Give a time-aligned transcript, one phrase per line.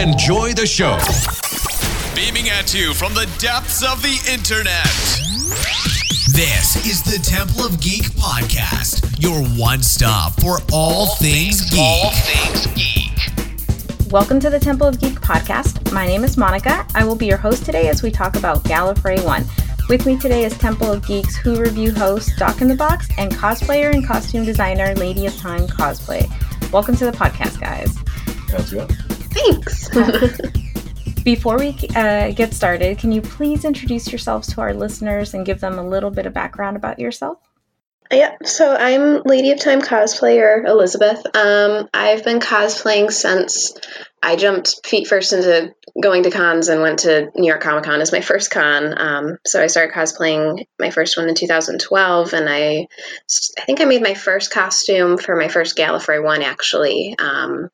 [0.00, 0.96] Enjoy the show.
[2.16, 4.82] Beaming at you from the depths of the internet.
[6.32, 11.78] This is the Temple of Geek podcast, your one stop for all, things, geek.
[11.78, 14.10] All things geek.
[14.10, 15.92] Welcome to the Temple of Geek podcast.
[15.92, 16.86] My name is Monica.
[16.94, 19.44] I will be your host today as we talk about Gallifrey 1.
[19.90, 23.30] With me today is Temple of Geeks Who Review host Doc in the Box and
[23.32, 26.26] cosplayer and costume designer Lady of Time Cosplay.
[26.72, 27.94] Welcome to the podcast, guys.
[28.50, 29.19] How's it going?
[29.30, 29.88] Thanks.
[31.24, 35.60] Before we uh, get started, can you please introduce yourselves to our listeners and give
[35.60, 37.38] them a little bit of background about yourself?
[38.12, 41.24] yeah, so I'm Lady of Time cosplayer Elizabeth.
[41.36, 43.72] Um, I've been cosplaying since
[44.20, 48.00] I jumped feet first into going to cons and went to New York Comic Con
[48.00, 49.00] as my first con.
[49.00, 52.88] Um, so I started cosplaying my first one in 2012, and I,
[53.58, 57.14] I think I made my first costume for my first Gallifrey one actually.
[57.16, 57.70] Um,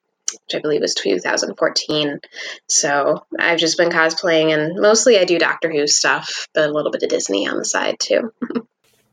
[0.47, 2.21] which I believe was 2014.
[2.69, 6.93] So I've just been cosplaying, and mostly I do Doctor Who stuff, but a little
[6.93, 8.33] bit of Disney on the side too.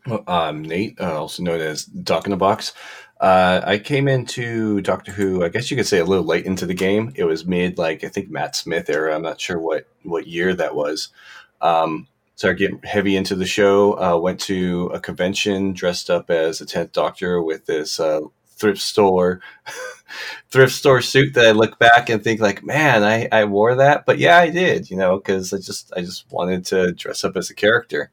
[0.05, 2.73] Well, I'm Nate, uh, also known as Doc in the Box.
[3.21, 6.65] Uh, I came into Doctor Who, I guess you could say a little late into
[6.65, 7.13] the game.
[7.15, 9.15] It was mid, like, I think Matt Smith era.
[9.15, 11.07] I'm not sure what, what year that was.
[11.61, 13.97] Um, started getting heavy into the show.
[13.97, 18.81] Uh, went to a convention dressed up as a 10th Doctor with this uh, thrift
[18.81, 19.39] store.
[20.49, 24.05] thrift store suit that I look back and think like, man, I, I wore that,
[24.05, 27.35] but yeah, I did, you know, because I just I just wanted to dress up
[27.37, 28.11] as a character.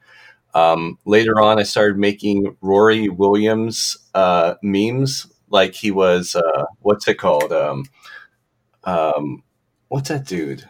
[0.54, 7.06] Um, later on, I started making Rory Williams uh, memes, like he was uh, what's
[7.08, 7.52] it called?
[7.52, 7.84] Um,
[8.84, 9.42] um,
[9.88, 10.68] what's that dude?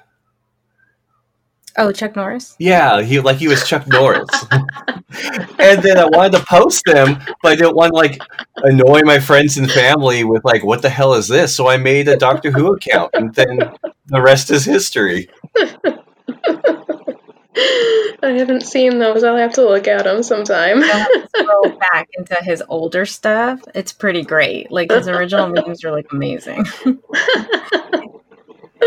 [1.80, 2.56] Oh, Chuck Norris?
[2.58, 4.28] Yeah, he like he was Chuck Norris.
[4.52, 8.20] and then I wanted to post them, but I didn't want to like
[8.58, 11.56] annoy my friends and family with like, what the hell is this?
[11.56, 13.72] So I made a Doctor Who account, and then
[14.06, 15.30] the rest is history.
[18.22, 19.24] I haven't seen those.
[19.24, 20.82] I'll have to look at them sometime.
[20.82, 23.60] Go back into his older stuff.
[23.74, 24.70] It's pretty great.
[24.70, 26.66] Like his original memes are like amazing.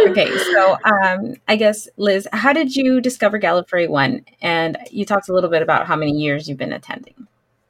[0.10, 4.26] Okay, so um, I guess Liz, how did you discover Gallifrey One?
[4.42, 7.28] And you talked a little bit about how many years you've been attending.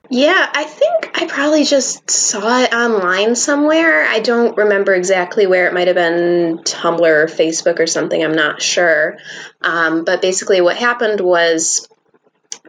[0.10, 4.04] Yeah, I think I probably just saw it online somewhere.
[4.04, 8.24] I don't remember exactly where it might have been Tumblr or Facebook or something.
[8.24, 9.18] I'm not sure.
[9.62, 11.88] Um, but basically, what happened was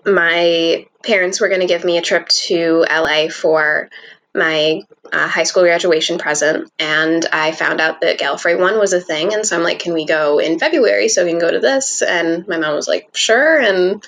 [0.07, 3.91] my parents were going to give me a trip to LA for
[4.35, 9.01] my uh, high school graduation present, and I found out that Gallifrey One was a
[9.01, 11.61] thing, and so I'm like, "Can we go in February so we can go to
[11.61, 14.05] this?" And my mom was like, "Sure," and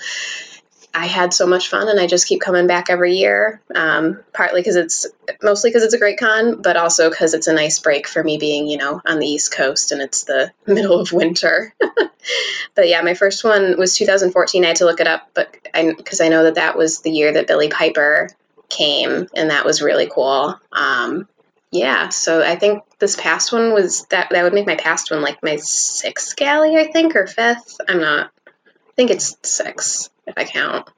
[0.97, 3.60] I had so much fun, and I just keep coming back every year.
[3.75, 5.06] Um, partly because it's
[5.42, 8.38] mostly because it's a great con, but also because it's a nice break for me
[8.38, 11.75] being, you know, on the East Coast and it's the middle of winter.
[12.75, 14.64] but yeah, my first one was 2014.
[14.64, 17.10] I had to look it up, but because I, I, know that that was the
[17.10, 18.31] year that Billie Piper
[18.69, 20.59] came, and that was really cool.
[20.72, 21.28] Um,
[21.71, 25.22] yeah, so I think this past one was that that would make my past one
[25.22, 27.76] like my sixth galley, I think, or fifth.
[27.88, 28.31] I'm not.
[28.47, 30.88] I think it's six if I count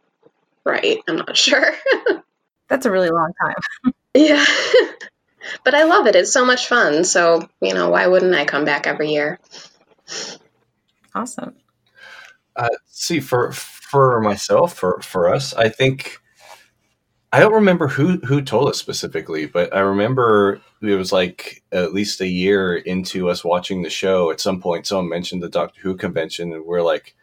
[0.69, 0.99] right.
[1.09, 1.73] I'm not sure.
[2.69, 3.93] That's a really long time.
[4.15, 4.45] yeah.
[5.65, 6.17] but I love it.
[6.17, 7.05] It's so much fun.
[7.05, 9.41] So, you know, why wouldn't I come back every year?
[11.15, 11.55] Awesome.
[12.55, 16.21] Uh, see, for for myself, for for us, I think
[17.33, 21.93] I don't remember who who told us specifically, but I remember it was like at
[21.93, 24.31] least a year into us watching the show.
[24.31, 27.15] At some point, someone mentioned the Doctor Who convention, and we're like,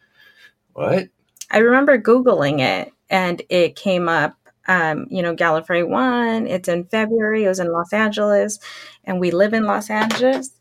[0.74, 1.08] "What?"
[1.50, 4.36] I remember Googling it and it came up,
[4.68, 6.46] um, you know, Gallifrey One.
[6.46, 7.44] It's in February.
[7.44, 8.58] It was in Los Angeles,
[9.04, 10.55] and we live in Los Angeles.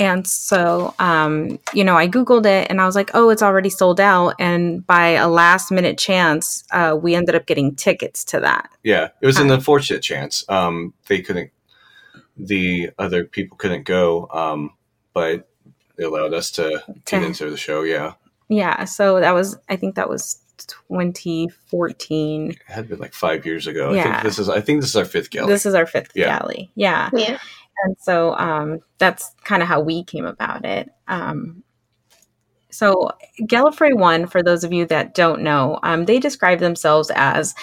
[0.00, 3.70] And so, um, you know, I Googled it and I was like, oh, it's already
[3.70, 4.34] sold out.
[4.38, 8.70] And by a last minute chance, uh, we ended up getting tickets to that.
[8.82, 10.44] Yeah, it was an unfortunate chance.
[10.48, 11.50] Um, they couldn't,
[12.36, 14.70] the other people couldn't go, um,
[15.14, 15.48] but
[15.96, 17.82] it allowed us to get into the show.
[17.82, 18.14] Yeah.
[18.48, 18.84] Yeah.
[18.84, 22.50] So that was, I think that was 2014.
[22.50, 23.92] It had been like five years ago.
[23.92, 24.00] Yeah.
[24.00, 25.52] I think this is, I think this is our fifth galley.
[25.52, 26.38] This is our fifth Yeah.
[26.38, 26.70] galley.
[26.74, 27.10] Yeah.
[27.12, 27.38] Yeah.
[27.84, 30.90] And so um, that's kind of how we came about it.
[31.08, 31.62] Um,
[32.70, 33.10] so
[33.42, 37.54] Gallifrey One, for those of you that don't know, um, they describe themselves as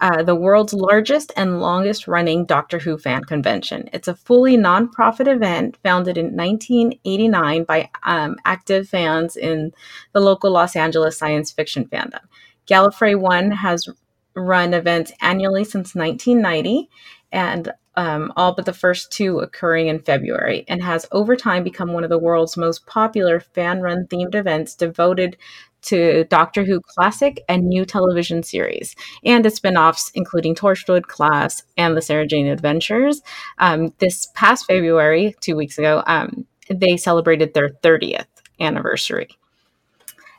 [0.00, 3.88] uh, the world's largest and longest running Doctor Who fan convention.
[3.92, 9.72] It's a fully nonprofit event founded in 1989 by um, active fans in
[10.12, 12.20] the local Los Angeles science fiction fandom.
[12.66, 13.88] Gallifrey One has
[14.34, 16.88] run events annually since 1990,
[17.30, 21.92] and um, all but the first two occurring in February, and has over time become
[21.92, 25.36] one of the world's most popular fan run themed events devoted
[25.82, 28.94] to Doctor Who classic and new television series
[29.24, 33.20] and its spin offs, including Torchwood, Class, and the Sarah Jane Adventures.
[33.58, 38.26] Um, this past February, two weeks ago, um, they celebrated their 30th
[38.60, 39.28] anniversary.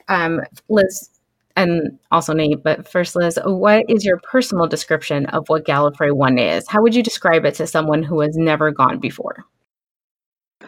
[0.08, 1.10] Um, Liz,
[1.56, 6.38] and also Nate, but first, Liz, what is your personal description of what Gallifrey One
[6.38, 6.68] is?
[6.68, 9.46] How would you describe it to someone who has never gone before?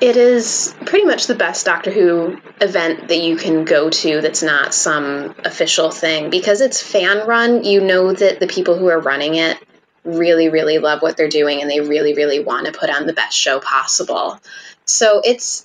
[0.02, 4.44] It is pretty much the best Doctor Who event that you can go to that's
[4.44, 6.30] not some official thing.
[6.30, 9.58] Because it's fan run, you know that the people who are running it
[10.04, 13.14] really, really love what they're doing and they really, really want to put on the
[13.14, 14.40] best show possible.
[14.86, 15.64] So it's,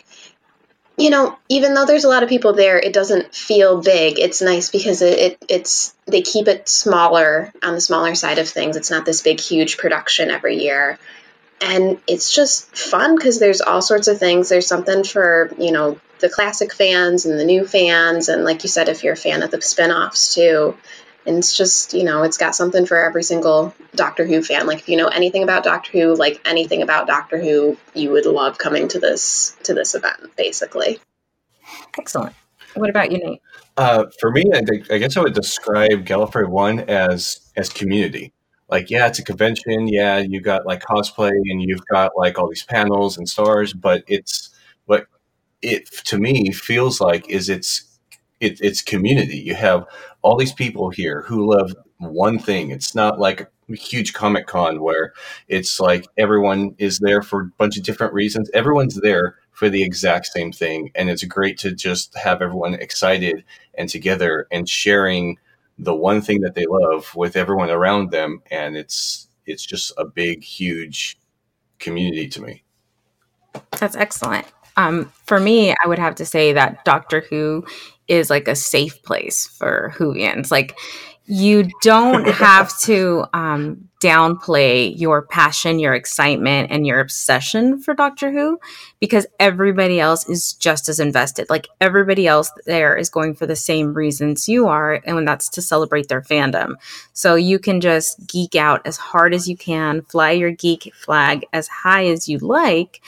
[1.01, 4.19] you know, even though there's a lot of people there, it doesn't feel big.
[4.19, 8.49] It's nice because it, it it's they keep it smaller on the smaller side of
[8.49, 8.77] things.
[8.77, 10.99] It's not this big, huge production every year
[11.61, 14.49] and it's just fun because there's all sorts of things.
[14.49, 18.29] There's something for, you know, the classic fans and the new fans.
[18.29, 20.77] And like you said, if you're a fan of the spin offs too.
[21.27, 24.67] And it's just, you know, it's got something for every single Doctor Who fan.
[24.67, 28.27] Like if you know anything about Doctor Who, like anything about Doctor Who, you would
[28.27, 30.99] love coming to this to this event, basically.
[31.99, 32.35] Excellent.
[32.75, 33.43] What about you, Nate?
[33.77, 38.33] Uh, for me, I, think, I guess I would describe Gallifrey One as as community
[38.71, 42.49] like yeah it's a convention yeah you've got like cosplay and you've got like all
[42.49, 44.51] these panels and stars but it's
[44.87, 45.07] what
[45.61, 47.90] it to me feels like is it's
[48.41, 49.37] it, it's community.
[49.37, 49.87] You have
[50.23, 52.71] all these people here who love one thing.
[52.71, 55.13] It's not like a huge comic con where
[55.49, 58.51] it's like everyone is there for a bunch of different reasons.
[58.53, 63.45] Everyone's there for the exact same thing and it's great to just have everyone excited
[63.77, 65.37] and together and sharing
[65.79, 70.05] the one thing that they love with everyone around them and it's it's just a
[70.05, 71.19] big huge
[71.79, 72.63] community to me.
[73.79, 74.47] That's excellent.
[74.77, 77.67] Um, for me i would have to say that doctor who
[78.11, 80.77] is like a safe place for whovians like
[81.31, 88.33] you don't have to um, downplay your passion, your excitement, and your obsession for Doctor
[88.33, 88.59] Who
[88.99, 91.49] because everybody else is just as invested.
[91.49, 95.63] Like everybody else there is going for the same reasons you are, and that's to
[95.63, 96.75] celebrate their fandom.
[97.13, 101.47] So you can just geek out as hard as you can, fly your geek flag
[101.53, 103.03] as high as you like,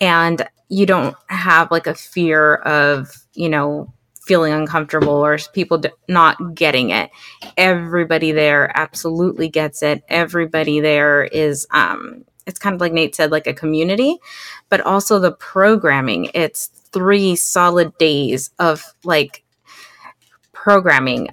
[0.00, 3.92] and you don't have like a fear of, you know,
[4.26, 7.10] feeling uncomfortable or people not getting it.
[7.56, 10.02] Everybody there absolutely gets it.
[10.08, 14.18] Everybody there is, um, it's kind of like Nate said, like a community,
[14.68, 16.30] but also the programming.
[16.34, 19.44] It's three solid days of like
[20.52, 21.28] programming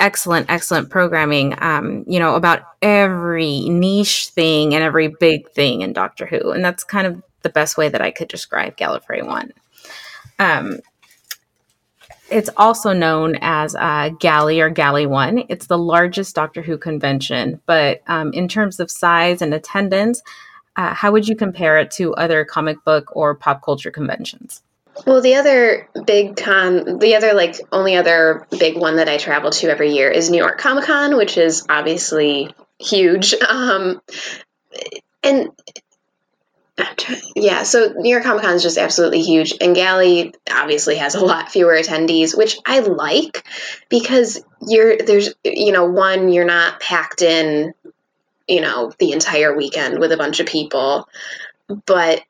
[0.00, 5.92] excellent, excellent programming, um, you know, about every niche thing and every big thing in
[5.92, 6.52] Doctor Who.
[6.52, 9.52] And that's kind of the best way that I could describe Gallifrey One.
[10.38, 10.78] Um,
[12.30, 15.44] it's also known as uh, Galley or Galley One.
[15.48, 20.22] It's the largest Doctor Who convention, but um, in terms of size and attendance,
[20.76, 24.62] uh, how would you compare it to other comic book or pop culture conventions?
[25.06, 29.50] Well, the other big con, the other like only other big one that I travel
[29.50, 33.34] to every year is New York Comic Con, which is obviously huge.
[33.48, 34.00] Um,
[35.22, 35.50] and
[37.36, 41.24] yeah, so New York Comic Con is just absolutely huge, and Galley obviously has a
[41.24, 43.46] lot fewer attendees, which I like
[43.88, 47.74] because you're there's you know one you're not packed in,
[48.46, 51.08] you know, the entire weekend with a bunch of people,
[51.86, 52.22] but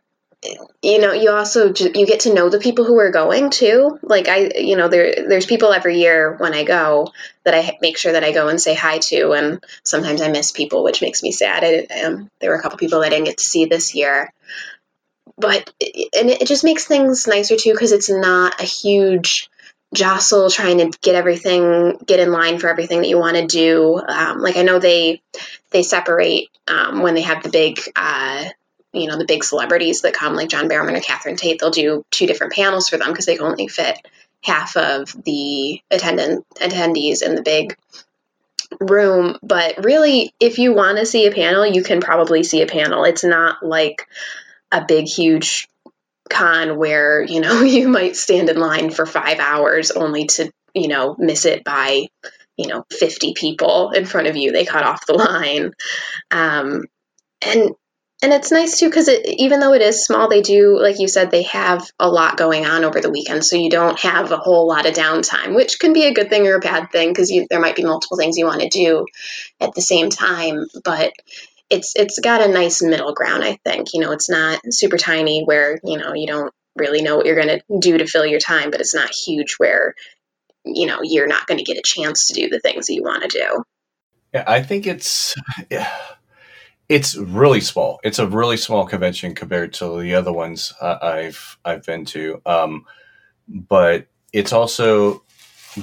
[0.83, 3.99] you know you also you get to know the people who are going too.
[4.03, 7.13] Like i you know there there's people every year when i go
[7.45, 10.53] that i make sure that i go and say hi to and sometimes i miss
[10.53, 11.65] people which makes me sad.
[11.65, 14.33] I, um, there were a couple people i didn't get to see this year.
[15.37, 19.49] But and it just makes things nicer too because it's not a huge
[19.95, 23.99] jostle trying to get everything get in line for everything that you want to do.
[23.99, 25.21] Um, like i know they
[25.71, 28.45] they separate um, when they have the big uh,
[28.93, 32.05] you know the big celebrities that come like john barrowman or catherine tate they'll do
[32.11, 33.99] two different panels for them because they can only fit
[34.43, 37.77] half of the attendant attendees in the big
[38.81, 39.37] room.
[39.43, 43.05] But really if you want to see a panel you can probably see a panel.
[43.05, 44.07] It's not like
[44.71, 45.69] a big huge
[46.29, 50.89] con where you know you might stand in line for five hours only to you
[50.89, 52.07] know miss it by
[52.57, 54.53] you know 50 people in front of you.
[54.53, 55.73] They cut off the line.
[56.31, 56.85] Um,
[57.41, 57.71] and
[58.23, 61.31] and it's nice too because even though it is small they do like you said
[61.31, 64.67] they have a lot going on over the weekend so you don't have a whole
[64.67, 67.61] lot of downtime which can be a good thing or a bad thing because there
[67.61, 69.07] might be multiple things you want to do
[69.61, 71.13] at the same time but
[71.71, 73.45] it's it's got a nice middle ground.
[73.45, 77.17] I think you know it's not super tiny where you know you don't really know
[77.17, 79.95] what you're going to do to fill your time, but it's not huge where
[80.65, 83.03] you know you're not going to get a chance to do the things that you
[83.03, 83.65] want to do.
[84.33, 85.35] Yeah, I think it's
[85.71, 85.93] yeah,
[86.89, 88.01] it's really small.
[88.03, 92.41] It's a really small convention compared to the other ones uh, I've I've been to.
[92.47, 92.85] Um,
[93.49, 95.23] but it's also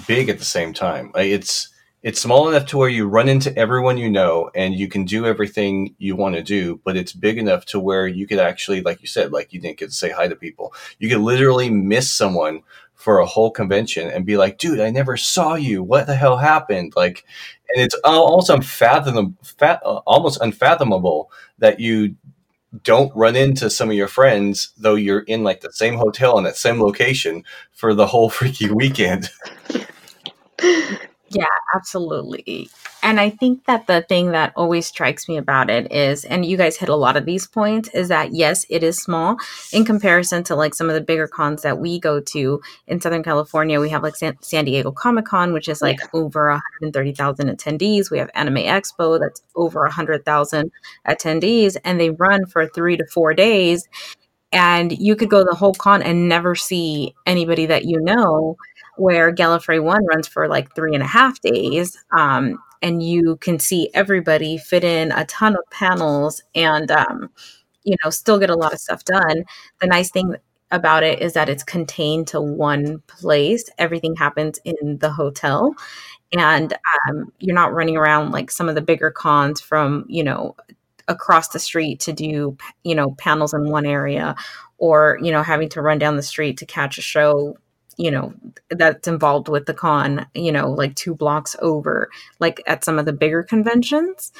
[0.08, 1.12] big at the same time.
[1.16, 1.70] It's
[2.02, 5.26] it's small enough to where you run into everyone you know and you can do
[5.26, 9.02] everything you want to do, but it's big enough to where you could actually, like
[9.02, 10.74] you said, like you didn't get to say hi to people.
[11.00, 12.62] You could literally miss someone
[13.06, 15.84] for a whole convention and be like, dude, I never saw you.
[15.84, 16.94] What the hell happened?
[16.96, 17.24] Like,
[17.70, 19.36] and it's almost unfathomable,
[20.08, 22.16] almost unfathomable that you
[22.82, 26.48] don't run into some of your friends, though you're in like the same hotel and
[26.48, 27.44] that same location
[27.74, 29.30] for the whole freaky weekend.
[31.30, 31.44] Yeah,
[31.76, 32.70] absolutely.
[33.06, 36.58] And I think that the thing that always strikes me about it is, and you
[36.58, 39.38] guys hit a lot of these points, is that yes, it is small
[39.72, 43.22] in comparison to like some of the bigger cons that we go to in Southern
[43.22, 43.80] California.
[43.80, 46.08] We have like San, San Diego Comic Con, which is like yeah.
[46.14, 48.10] over 130,000 attendees.
[48.10, 50.72] We have Anime Expo, that's over 100,000
[51.08, 53.88] attendees, and they run for three to four days.
[54.52, 58.58] And you could go the whole con and never see anybody that you know
[58.98, 62.04] where Gallifrey One runs for like three and a half days.
[62.12, 67.30] Um, and you can see everybody fit in a ton of panels and, um,
[67.84, 69.46] you know, still get a lot of stuff done.
[69.82, 70.36] The nice thing
[70.72, 73.70] about it is that it's contained to one place.
[73.78, 75.74] Everything happens in the hotel.
[76.38, 76.74] And
[77.08, 80.56] um, you're not running around like some of the bigger cons from, you know,
[81.08, 84.36] across the street to do, you know, panels in one area
[84.78, 87.58] or, you know, having to run down the street to catch a show
[87.98, 88.34] you know
[88.70, 92.10] that's involved with the con you know like two blocks over
[92.40, 94.32] like at some of the bigger conventions.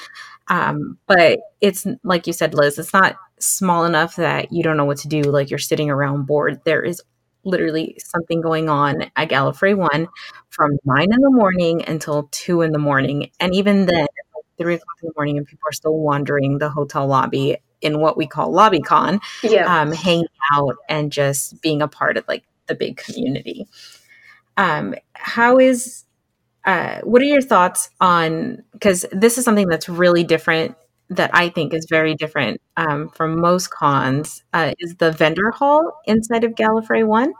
[0.48, 4.84] Um, but it's like you said liz it's not small enough that you don't know
[4.84, 6.60] what to do like you're sitting around bored.
[6.64, 7.02] There is
[7.44, 10.08] literally something going on at gallifrey one
[10.50, 13.30] from nine in the morning until two in the morning.
[13.40, 14.06] And even then
[14.58, 18.16] three o'clock in the morning and people are still wandering the hotel lobby in what
[18.16, 19.80] we call lobby con yeah.
[19.80, 23.66] um, hanging out and just being a part of like the big community.
[24.56, 26.04] Um, how is
[26.64, 30.74] uh, what are your thoughts on because this is something that's really different
[31.08, 35.92] that I think is very different um, from most cons uh, is the vendor hall
[36.06, 37.32] inside of Gallifrey One.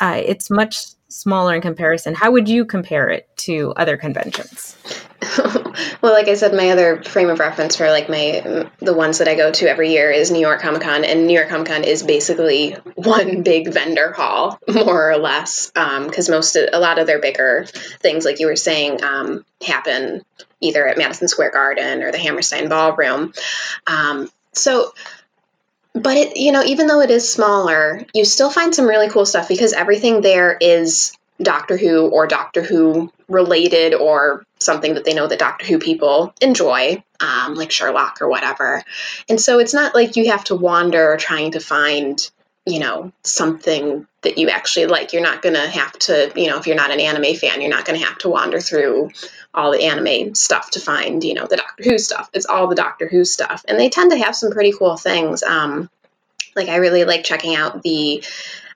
[0.00, 2.14] Uh, it's much smaller in comparison.
[2.14, 4.76] How would you compare it to other conventions?
[6.02, 9.28] well, like I said, my other frame of reference for like my the ones that
[9.28, 11.84] I go to every year is New York Comic Con, and New York Comic Con
[11.84, 16.98] is basically one big vendor hall, more or less, because um, most of, a lot
[16.98, 17.66] of their bigger
[18.00, 20.22] things, like you were saying, um, happen
[20.60, 23.32] either at Madison Square Garden or the Hammerstein Ballroom.
[23.86, 24.92] Um, so
[25.94, 29.26] but it you know even though it is smaller you still find some really cool
[29.26, 35.14] stuff because everything there is doctor who or doctor who related or something that they
[35.14, 38.82] know that doctor who people enjoy um, like sherlock or whatever.
[39.28, 42.30] And so it's not like you have to wander trying to find
[42.64, 45.12] you know something that you actually like.
[45.12, 47.70] You're not going to have to you know if you're not an anime fan you're
[47.70, 49.10] not going to have to wander through
[49.54, 52.30] all the anime stuff to find you know the doctor who stuff.
[52.32, 53.64] It's all the doctor who stuff.
[53.68, 55.42] And they tend to have some pretty cool things.
[55.42, 55.90] Um,
[56.54, 58.22] like i really like checking out the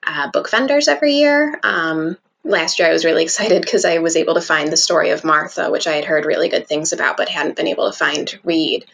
[0.07, 1.59] uh, book vendors every year.
[1.63, 5.11] Um, last year i was really excited because i was able to find the story
[5.11, 7.99] of martha which i had heard really good things about but hadn't been able to
[7.99, 8.87] find read.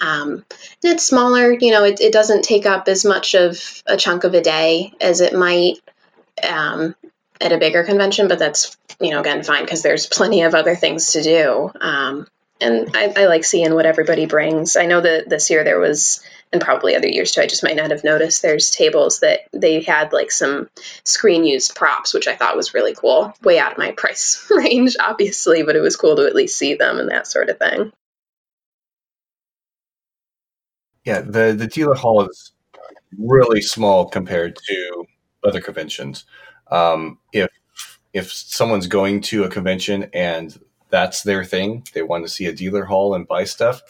[0.00, 0.44] Um,
[0.82, 4.34] it's smaller, you know, it, it doesn't take up as much of a chunk of
[4.34, 5.80] a day as it might.
[6.42, 6.94] Um,
[7.40, 10.74] at a bigger convention, but that's, you know, again, fine because there's plenty of other
[10.74, 11.70] things to do.
[11.80, 12.26] Um,
[12.60, 14.76] and I, I, like seeing what everybody brings.
[14.76, 17.76] I know that this year there was, and probably other years too, I just might
[17.76, 20.68] not have noticed, there's tables that they had like some
[21.04, 23.32] screen used props, which I thought was really cool.
[23.42, 26.74] Way out of my price range, obviously, but it was cool to at least see
[26.74, 27.92] them and that sort of thing.
[31.04, 32.52] Yeah, the the dealer hall is
[33.18, 35.04] really small compared to
[35.42, 36.26] other conventions.
[36.70, 37.48] Um, if
[38.12, 40.58] if someone's going to a convention and
[40.90, 43.80] that's their thing, they want to see a dealer hall and buy stuff.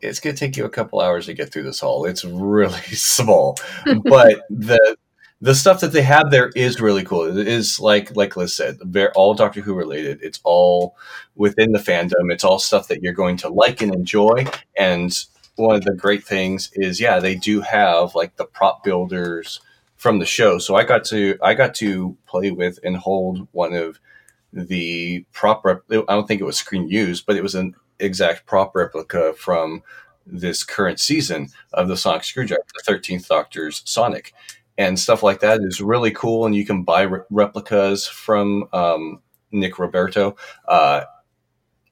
[0.00, 2.04] It's going to take you a couple hours to get through this hall.
[2.04, 3.56] It's really small,
[4.04, 4.96] but the
[5.40, 7.38] the stuff that they have there is really cool.
[7.38, 10.20] It is like like Liz said, they're all Doctor Who related.
[10.22, 10.96] It's all
[11.36, 12.32] within the fandom.
[12.32, 14.46] It's all stuff that you're going to like and enjoy.
[14.76, 15.16] And
[15.58, 19.60] one of the great things is yeah they do have like the prop builders
[19.98, 23.74] from the show so i got to i got to play with and hold one
[23.74, 24.00] of
[24.52, 28.46] the prop rep- i don't think it was screen used but it was an exact
[28.46, 29.82] prop replica from
[30.30, 34.34] this current season of the Sonic Screwdriver, the 13th Doctor's Sonic.
[34.76, 36.46] And stuff like that is really cool.
[36.46, 40.36] And you can buy re- replicas from um, Nick Robatto.
[40.66, 41.04] Uh,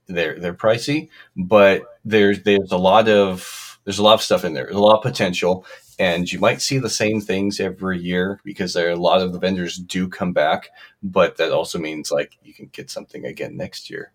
[0.06, 4.52] they're they're pricey, but there's there's a lot of there's a lot of stuff in
[4.54, 4.64] there.
[4.64, 5.66] There's a lot of potential,
[5.98, 9.32] and you might see the same things every year because there are a lot of
[9.32, 10.70] the vendors do come back.
[11.02, 14.12] But that also means like you can get something again next year.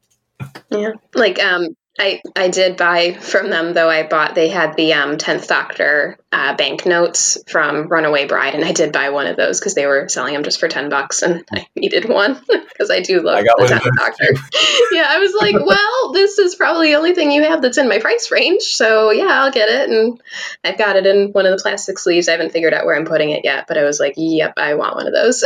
[0.70, 3.90] Yeah, like um, I I did buy from them though.
[3.90, 8.72] I bought they had the um, Tenth Doctor uh, banknotes from Runaway Bride, and I
[8.72, 11.44] did buy one of those because they were selling them just for ten bucks, and
[11.54, 14.26] I needed one because I do love I the Tenth Doctor.
[14.94, 17.90] yeah, I was like, well, this is probably the only thing you have that's in
[17.90, 20.22] my price range, so yeah, I'll get it, and
[20.64, 22.30] I've got it in one of the plastic sleeves.
[22.30, 24.76] I haven't figured out where I'm putting it yet, but I was like, yep, I
[24.76, 25.44] want one of those.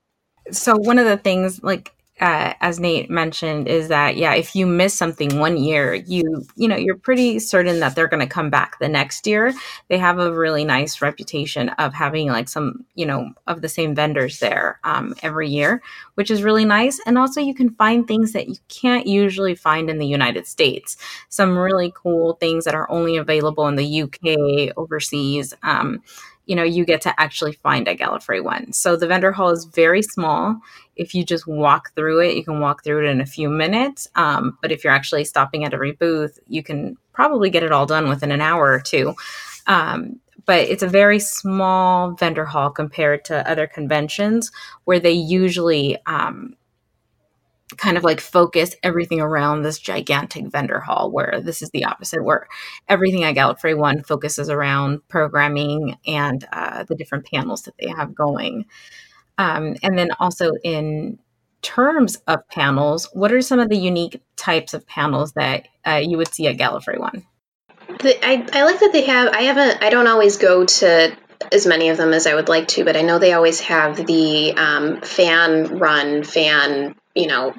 [0.50, 1.92] so one of the things like
[2.22, 6.68] uh, as Nate mentioned, is that yeah, if you miss something one year, you you
[6.68, 9.52] know you're pretty certain that they're going to come back the next year.
[9.88, 13.96] They have a really nice reputation of having like some you know of the same
[13.96, 15.82] vendors there um, every year,
[16.14, 17.00] which is really nice.
[17.06, 20.96] And also, you can find things that you can't usually find in the United States.
[21.28, 25.54] Some really cool things that are only available in the UK, overseas.
[25.64, 26.00] Um,
[26.52, 28.74] you know, you get to actually find a Gallifrey one.
[28.74, 30.60] So the vendor hall is very small.
[30.96, 34.06] If you just walk through it, you can walk through it in a few minutes.
[34.16, 37.86] Um, but if you're actually stopping at every booth, you can probably get it all
[37.86, 39.14] done within an hour or two.
[39.66, 44.52] Um, but it's a very small vendor hall compared to other conventions
[44.84, 46.54] where they usually um,
[47.76, 52.22] kind of like focus everything around this gigantic vendor hall where this is the opposite
[52.22, 52.46] where
[52.88, 58.14] everything at Gallifrey One focuses around programming and uh, the different panels that they have
[58.14, 58.66] going.
[59.38, 61.18] Um, and then also in
[61.62, 66.16] terms of panels, what are some of the unique types of panels that uh, you
[66.16, 67.24] would see at Gallifrey One?
[68.00, 69.32] The, I, I like that they have.
[69.32, 69.82] I haven't.
[69.82, 71.16] I don't always go to
[71.50, 73.96] as many of them as I would like to, but I know they always have
[73.96, 77.54] the um, fan run, fan, you know,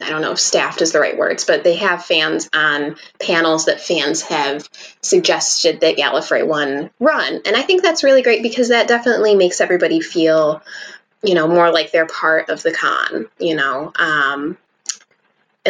[0.00, 3.66] I don't know if staffed is the right words, but they have fans on panels
[3.66, 4.66] that fans have
[5.02, 7.40] suggested that Gallifrey One run.
[7.44, 10.62] And I think that's really great because that definitely makes everybody feel,
[11.22, 13.92] you know, more like they're part of the con, you know.
[13.94, 14.56] Um,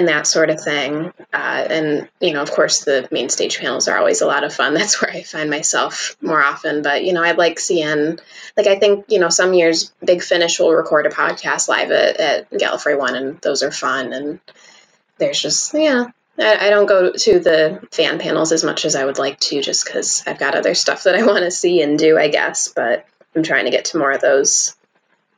[0.00, 1.12] and that sort of thing.
[1.30, 4.54] Uh, and, you know, of course, the main stage panels are always a lot of
[4.54, 4.72] fun.
[4.74, 6.80] That's where I find myself more often.
[6.80, 8.18] But, you know, I'd like seeing,
[8.56, 12.16] like, I think, you know, some years Big Finish will record a podcast live at,
[12.16, 14.14] at Gallifrey One, and those are fun.
[14.14, 14.40] And
[15.18, 16.06] there's just, yeah.
[16.38, 19.60] I, I don't go to the fan panels as much as I would like to
[19.60, 22.72] just because I've got other stuff that I want to see and do, I guess.
[22.74, 24.74] But I'm trying to get to more of those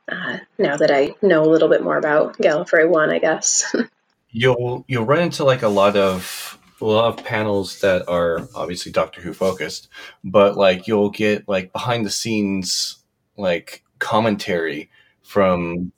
[0.09, 3.75] uh, now that I know a little bit more about Gallifrey One, I guess.
[4.33, 8.91] you'll you'll run into like a lot of a lot of panels that are obviously
[8.91, 9.87] Doctor Who focused,
[10.23, 12.97] but like you'll get like behind the scenes
[13.37, 14.89] like commentary
[15.21, 15.93] from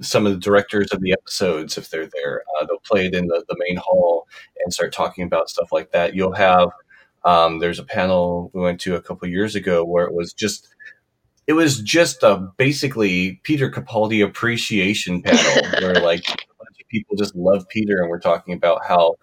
[0.00, 2.42] some of the directors of the episodes if they're there.
[2.56, 4.26] Uh, they'll play it in the, the main hall
[4.64, 6.14] and start talking about stuff like that.
[6.14, 6.70] You'll have
[7.24, 10.68] um, there's a panel we went to a couple years ago where it was just
[11.46, 16.24] it was just a basically Peter Capaldi appreciation panel where like
[16.92, 19.16] people just love Peter, and we're talking about how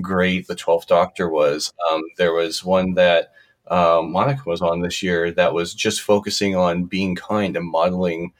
[0.00, 1.72] great the Twelfth Doctor was.
[1.90, 3.32] Um, there was one that
[3.68, 8.32] um, Monica was on this year that was just focusing on being kind and modeling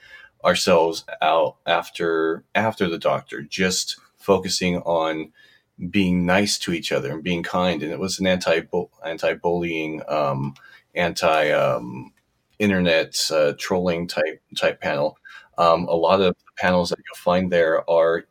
[0.45, 5.33] ourselves out after after the Doctor, just focusing on
[5.91, 7.83] being nice to each other and being kind.
[7.83, 8.61] And it was an anti
[9.05, 10.55] anti bullying, um,
[10.95, 12.13] anti um,
[12.59, 15.19] internet uh, trolling type type panel.
[15.59, 18.27] Um, a lot of the panels that you'll find there are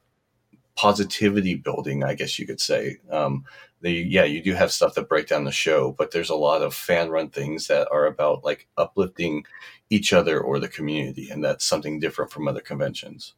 [0.75, 2.97] positivity building, I guess you could say.
[3.09, 3.45] Um,
[3.81, 6.61] they, yeah, you do have stuff that break down the show, but there's a lot
[6.61, 9.45] of fan run things that are about like uplifting
[9.89, 13.33] each other or the community, and that's something different from other conventions.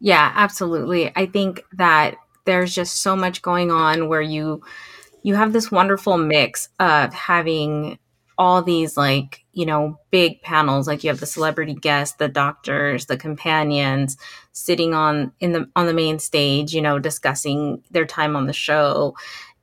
[0.00, 1.12] Yeah, absolutely.
[1.16, 4.62] I think that there's just so much going on where you
[5.22, 7.98] you have this wonderful mix of having
[8.38, 13.06] all these like you know big panels like you have the celebrity guests the doctors
[13.06, 14.16] the companions
[14.58, 18.52] sitting on in the on the main stage you know discussing their time on the
[18.52, 19.14] show.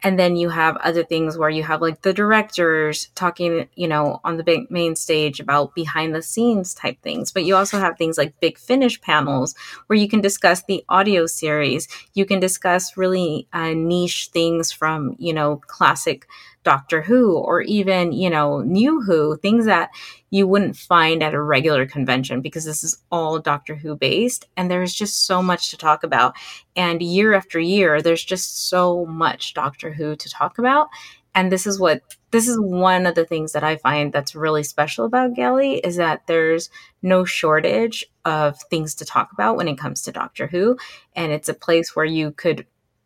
[0.04, 4.20] And then you have other things where you have like the directors talking you know
[4.24, 7.32] on the big main stage about behind the scenes type things.
[7.32, 9.56] But you also have things like big finish panels
[9.88, 11.88] where you can discuss the audio series.
[12.14, 16.28] You can discuss really uh, niche things from you know classic
[16.66, 19.92] Doctor Who or even, you know, New Who, things that
[20.32, 24.48] you wouldn't find at a regular convention because this is all Doctor Who based.
[24.58, 26.36] And there's just so much to talk about.
[26.76, 30.90] And year after year, there's just so much Doctor Who to talk about.
[31.34, 32.02] And this is what
[32.32, 35.96] this is one of the things that I find that's really special about Galley is
[35.96, 36.70] that there's
[37.02, 40.78] no shortage of things to talk about when it comes to Doctor Who.
[41.16, 42.66] And it's a place where you could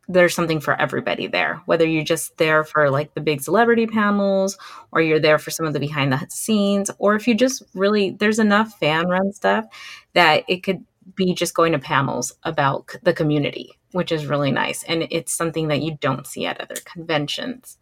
[0.10, 4.58] there's something for everybody there whether you're just there for like the big celebrity panels
[4.92, 8.10] or you're there for some of the behind the scenes or if you just really
[8.12, 9.66] there's enough fan run stuff
[10.14, 10.84] that it could
[11.16, 15.68] be just going to panels about the community which is really nice and it's something
[15.70, 17.78] that you don't see at other conventions.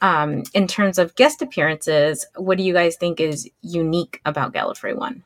[0.00, 4.94] Um, in terms of guest appearances what do you guys think is unique about gallifrey
[4.94, 5.22] one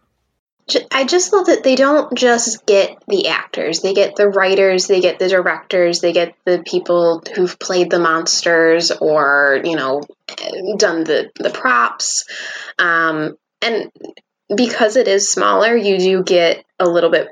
[0.92, 3.80] I just love that they don't just get the actors.
[3.80, 7.98] They get the writers, they get the directors, they get the people who've played the
[7.98, 10.02] monsters or, you know,
[10.76, 12.24] done the, the props.
[12.78, 13.90] Um, and
[14.54, 17.28] because it is smaller, you do get a little bit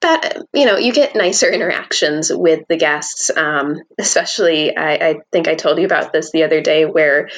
[0.00, 5.46] that you know you get nicer interactions with the guests um, especially I, I think
[5.46, 7.28] i told you about this the other day where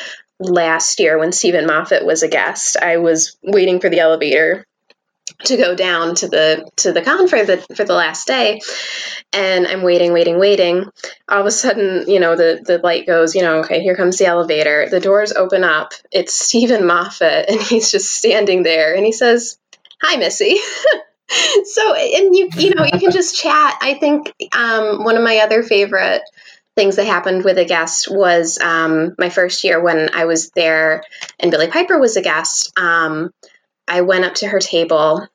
[0.40, 4.66] last year when steven Moffat was a guest, I was waiting for the elevator
[5.44, 8.60] to go down to the to the con for the for the last day.
[9.32, 10.86] And i'm waiting waiting waiting.
[11.28, 14.18] All of a sudden you know the the light goes you know okay here comes
[14.18, 14.88] the elevator.
[14.88, 15.92] The doors open up.
[16.10, 19.58] It's steven moffat and he's just standing there and he says
[20.02, 20.56] hi missy.
[21.64, 23.78] So and you you know you can just chat.
[23.82, 26.22] I think um, one of my other favorite
[26.74, 31.02] things that happened with a guest was um, my first year when i was there
[31.40, 32.72] and billie piper was a guest.
[32.78, 33.30] Um,
[33.88, 35.26] I went up to her table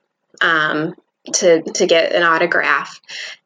[0.42, 0.96] um,
[1.34, 3.02] to to get an autograph,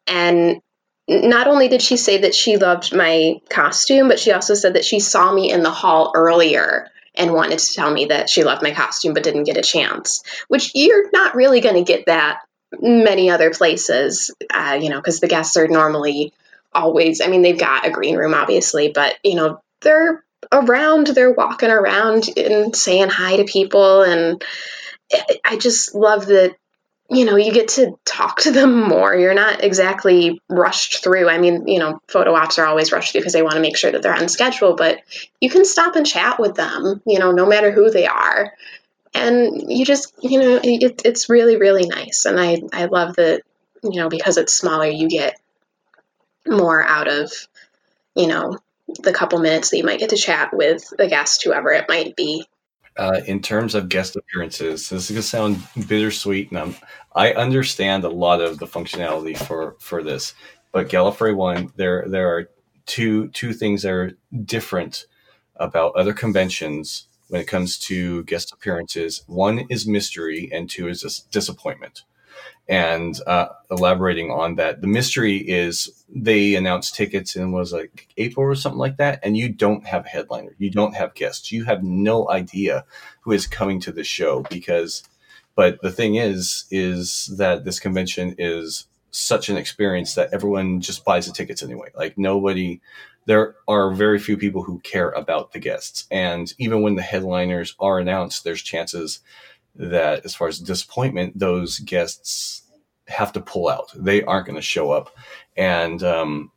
[0.05, 0.61] and
[1.07, 4.85] not only did she say that she loved my costume, but she also said that
[4.85, 8.61] she saw me in the hall earlier and wanted to tell me that she loved
[8.61, 10.23] my costume but didn't get a chance.
[10.47, 12.41] Which you're not really going to get that
[12.79, 16.33] many other places, uh, you know, because the guests are normally
[16.73, 17.21] always.
[17.21, 21.71] I mean, they've got a green room, obviously, but you know, they're around, they're walking
[21.71, 24.43] around and saying hi to people and
[25.45, 26.55] I just love that
[27.09, 29.15] you know you get to talk to them more.
[29.15, 31.29] You're not exactly rushed through.
[31.29, 33.77] I mean you know photo ops are always rushed through because they want to make
[33.77, 34.99] sure that they're on schedule but
[35.39, 38.53] you can stop and chat with them you know no matter who they are.
[39.13, 42.25] And you just you know it, it's really really nice.
[42.25, 43.43] And i i love that
[43.83, 45.39] you know because it's smaller you get
[46.45, 47.31] more out of
[48.15, 48.57] you know
[48.99, 52.15] the couple minutes that you might get to chat with the guest whoever it might
[52.15, 52.47] be
[52.97, 56.75] uh, in terms of guest appearances, this is gonna sound bittersweet, and I'm,
[57.15, 60.33] I understand a lot of the functionality for for this,
[60.71, 62.49] but Gallifrey One, there there are
[62.85, 64.11] two two things that are
[64.45, 65.05] different
[65.57, 69.23] about other conventions when it comes to guest appearances.
[69.27, 72.03] One is mystery, and two is dis- disappointment
[72.69, 74.81] and uh, elaborating on that.
[74.81, 79.37] The mystery is they announced tickets in was like april or something like that and
[79.37, 80.55] you don't have a headliner.
[80.57, 81.51] You don't have guests.
[81.51, 82.85] You have no idea
[83.21, 85.03] who is coming to the show because
[85.55, 91.03] but the thing is is that this convention is such an experience that everyone just
[91.05, 91.89] buys the tickets anyway.
[91.95, 92.81] Like nobody
[93.25, 96.07] there are very few people who care about the guests.
[96.09, 99.19] And even when the headliners are announced there's chances
[99.77, 102.63] that as far as disappointment, those guests
[103.07, 103.91] have to pull out.
[103.95, 105.15] They aren't going to show up.
[105.55, 106.51] And um,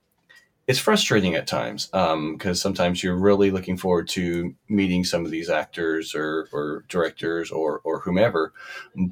[0.67, 5.31] it's frustrating at times because um, sometimes you're really looking forward to meeting some of
[5.33, 8.53] these actors or, or directors or, or whomever.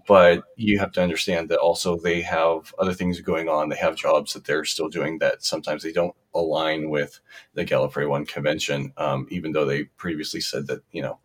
[0.07, 3.69] But you have to understand that also they have other things going on.
[3.69, 7.19] They have jobs that they're still doing that sometimes they don't align with
[7.55, 11.19] the Gallifrey One convention, um, even though they previously said that, you know,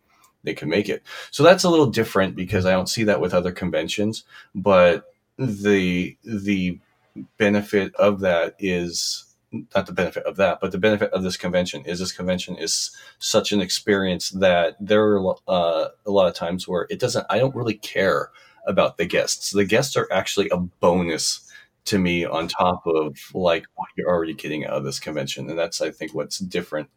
[0.44, 1.02] they can make it.
[1.30, 6.16] So that's a little different because I don't see that with other conventions, but the
[6.24, 6.78] the
[7.38, 9.24] benefit of that is
[9.74, 12.90] not the benefit of that, but the benefit of this convention is this convention is
[13.18, 17.26] such an experience that there are uh, a lot of times where it doesn't.
[17.30, 18.30] I don't really care
[18.66, 19.50] about the guests.
[19.50, 21.48] The guests are actually a bonus
[21.86, 25.58] to me on top of like what you're already getting out of this convention, and
[25.58, 26.88] that's I think what's different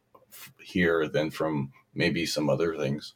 [0.59, 3.13] here than from maybe some other things.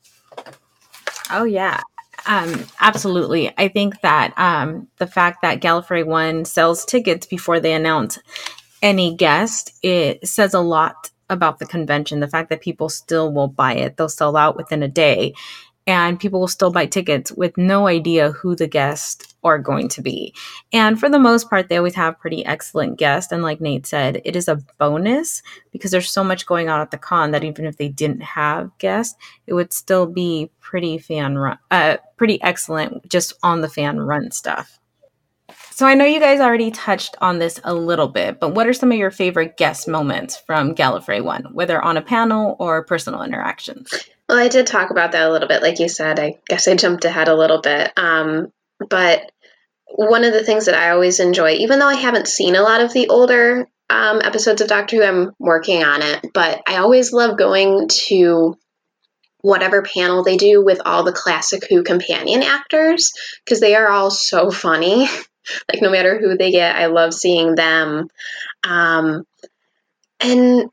[1.31, 1.81] Oh yeah.
[2.27, 3.51] Um, absolutely.
[3.57, 8.19] I think that um, the fact that Gallifrey One sells tickets before they announce
[8.81, 12.19] any guest, it says a lot about the convention.
[12.19, 15.33] The fact that people still will buy it, they'll sell out within a day.
[15.87, 20.01] And people will still buy tickets with no idea who the guests are going to
[20.01, 20.33] be.
[20.71, 23.31] And for the most part, they always have pretty excellent guests.
[23.31, 25.41] And like Nate said, it is a bonus
[25.71, 28.77] because there's so much going on at the con that even if they didn't have
[28.77, 29.17] guests,
[29.47, 34.31] it would still be pretty fan run, uh, pretty excellent just on the fan run
[34.31, 34.80] stuff.
[35.71, 38.73] So I know you guys already touched on this a little bit, but what are
[38.73, 43.23] some of your favorite guest moments from Gallifrey One, whether on a panel or personal
[43.23, 43.91] interactions?
[44.27, 46.19] Well, I did talk about that a little bit, like you said.
[46.19, 47.91] I guess I jumped ahead a little bit.
[47.97, 48.51] Um,
[48.89, 49.31] but
[49.88, 52.81] one of the things that I always enjoy, even though I haven't seen a lot
[52.81, 57.12] of the older um, episodes of Doctor Who, I'm working on it, but I always
[57.13, 58.57] love going to
[59.41, 63.12] whatever panel they do with all the classic Who companion actors
[63.43, 65.07] because they are all so funny.
[65.71, 68.08] like no matter who they get, I love seeing them.
[68.63, 69.25] Um,
[70.19, 70.69] and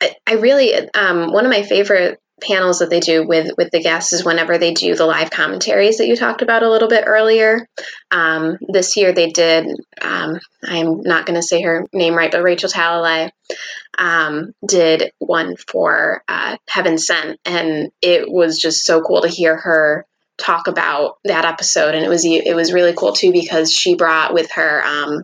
[0.00, 3.82] I, I really, um, one of my favorite panels that they do with with the
[3.82, 7.04] guests is whenever they do the live commentaries that you talked about a little bit
[7.06, 7.68] earlier.
[8.10, 9.66] Um, this year they did.
[10.00, 13.30] Um, I'm not going to say her name right, but Rachel Talalay
[13.98, 19.56] um, did one for uh, Heaven Sent, and it was just so cool to hear
[19.56, 20.06] her
[20.40, 21.94] talk about that episode.
[21.94, 25.22] And it was it was really cool too because she brought with her um,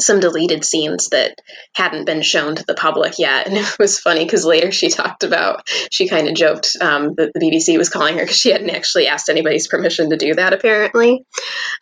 [0.00, 1.40] some deleted scenes that
[1.74, 3.46] hadn't been shown to the public yet.
[3.48, 7.32] And it was funny because later she talked about, she kind of joked um, that
[7.32, 10.52] the BBC was calling her because she hadn't actually asked anybody's permission to do that,
[10.52, 11.24] apparently.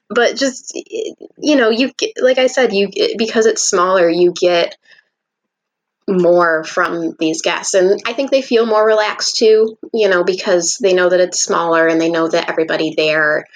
[0.08, 4.76] But just, you know, you get, like I said, you because it's smaller, you get
[6.08, 7.74] more from these guests.
[7.74, 11.42] And I think they feel more relaxed too, you know, because they know that it's
[11.42, 13.46] smaller and they know that everybody there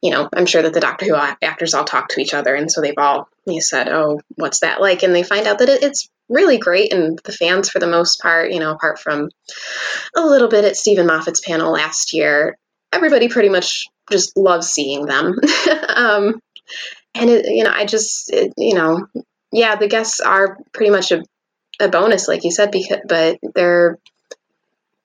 [0.00, 2.70] you know, I'm sure that the Doctor Who actors all talk to each other, and
[2.70, 5.82] so they've all you said, "Oh, what's that like?" And they find out that it,
[5.82, 9.28] it's really great, and the fans, for the most part, you know, apart from
[10.16, 12.56] a little bit at Steven Moffat's panel last year,
[12.92, 15.34] everybody pretty much just loves seeing them.
[15.88, 16.40] um,
[17.14, 19.06] and it, you know, I just, it, you know,
[19.50, 21.24] yeah, the guests are pretty much a,
[21.80, 23.98] a bonus, like you said, because but they're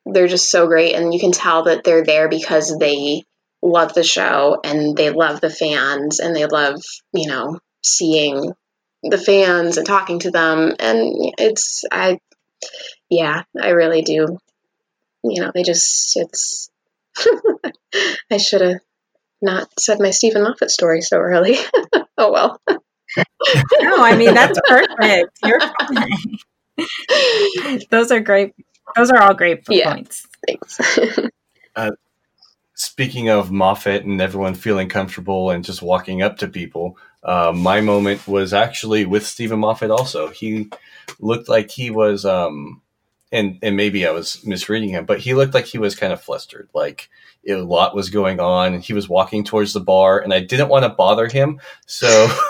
[0.05, 3.23] they're just so great, and you can tell that they're there because they
[3.63, 6.81] love the show and they love the fans and they love,
[7.13, 8.51] you know, seeing
[9.03, 10.73] the fans and talking to them.
[10.79, 12.19] And it's, I,
[13.09, 14.37] yeah, I really do.
[15.23, 16.69] You know, they just, it's,
[18.31, 18.81] I should have
[19.41, 21.55] not said my Steven Moffat story so early.
[22.17, 22.61] oh well.
[22.67, 25.37] no, I mean, that's perfect.
[25.43, 26.09] You're fine.
[27.89, 28.53] Those are great.
[28.95, 30.27] Those are all great yeah, points.
[30.45, 30.79] Thanks.
[31.75, 31.91] uh,
[32.75, 37.81] speaking of Moffat and everyone feeling comfortable and just walking up to people, uh, my
[37.81, 39.91] moment was actually with Steven Moffat.
[39.91, 40.69] Also, he
[41.19, 42.81] looked like he was, um,
[43.31, 46.21] and and maybe I was misreading him, but he looked like he was kind of
[46.21, 47.09] flustered, like
[47.47, 50.69] a lot was going on, and he was walking towards the bar, and I didn't
[50.69, 52.27] want to bother him, so.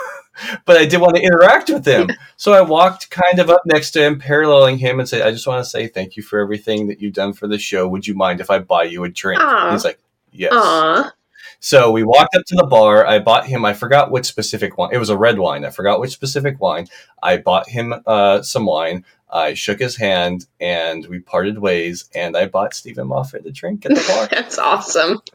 [0.64, 2.10] but I did want to interact with him.
[2.36, 5.46] So I walked kind of up next to him, paralleling him, and said, I just
[5.46, 7.88] want to say thank you for everything that you've done for the show.
[7.88, 9.40] Would you mind if I buy you a drink?
[9.70, 9.98] He's like,
[10.34, 10.52] Yes.
[10.52, 11.12] Aww.
[11.60, 13.06] So we walked up to the bar.
[13.06, 13.64] I bought him.
[13.64, 14.90] I forgot which specific wine.
[14.92, 15.64] It was a red wine.
[15.64, 16.88] I forgot which specific wine.
[17.22, 19.04] I bought him uh, some wine.
[19.30, 22.10] I shook his hand, and we parted ways.
[22.14, 24.28] And I bought Steven Moffat a drink at the bar.
[24.30, 25.22] That's awesome.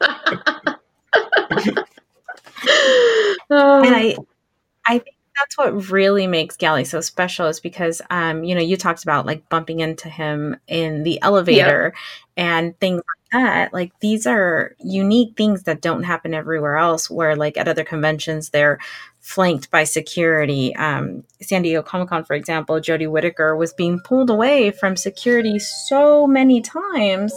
[3.50, 4.16] and I,
[4.90, 8.76] I think that's what really makes Gally so special is because, um, you know, you
[8.76, 12.36] talked about like bumping into him in the elevator yep.
[12.36, 17.36] and things like that like these are unique things that don't happen everywhere else where
[17.36, 18.78] like at other conventions they're
[19.20, 24.70] flanked by security um, san diego comic-con for example jodie whittaker was being pulled away
[24.70, 27.32] from security so many times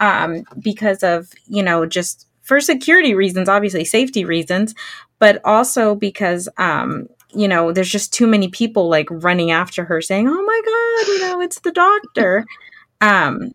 [0.00, 4.74] um, because of you know just for security reasons obviously safety reasons
[5.20, 10.02] but also because um, you know there's just too many people like running after her
[10.02, 12.44] saying oh my god you know it's the doctor
[13.02, 13.52] um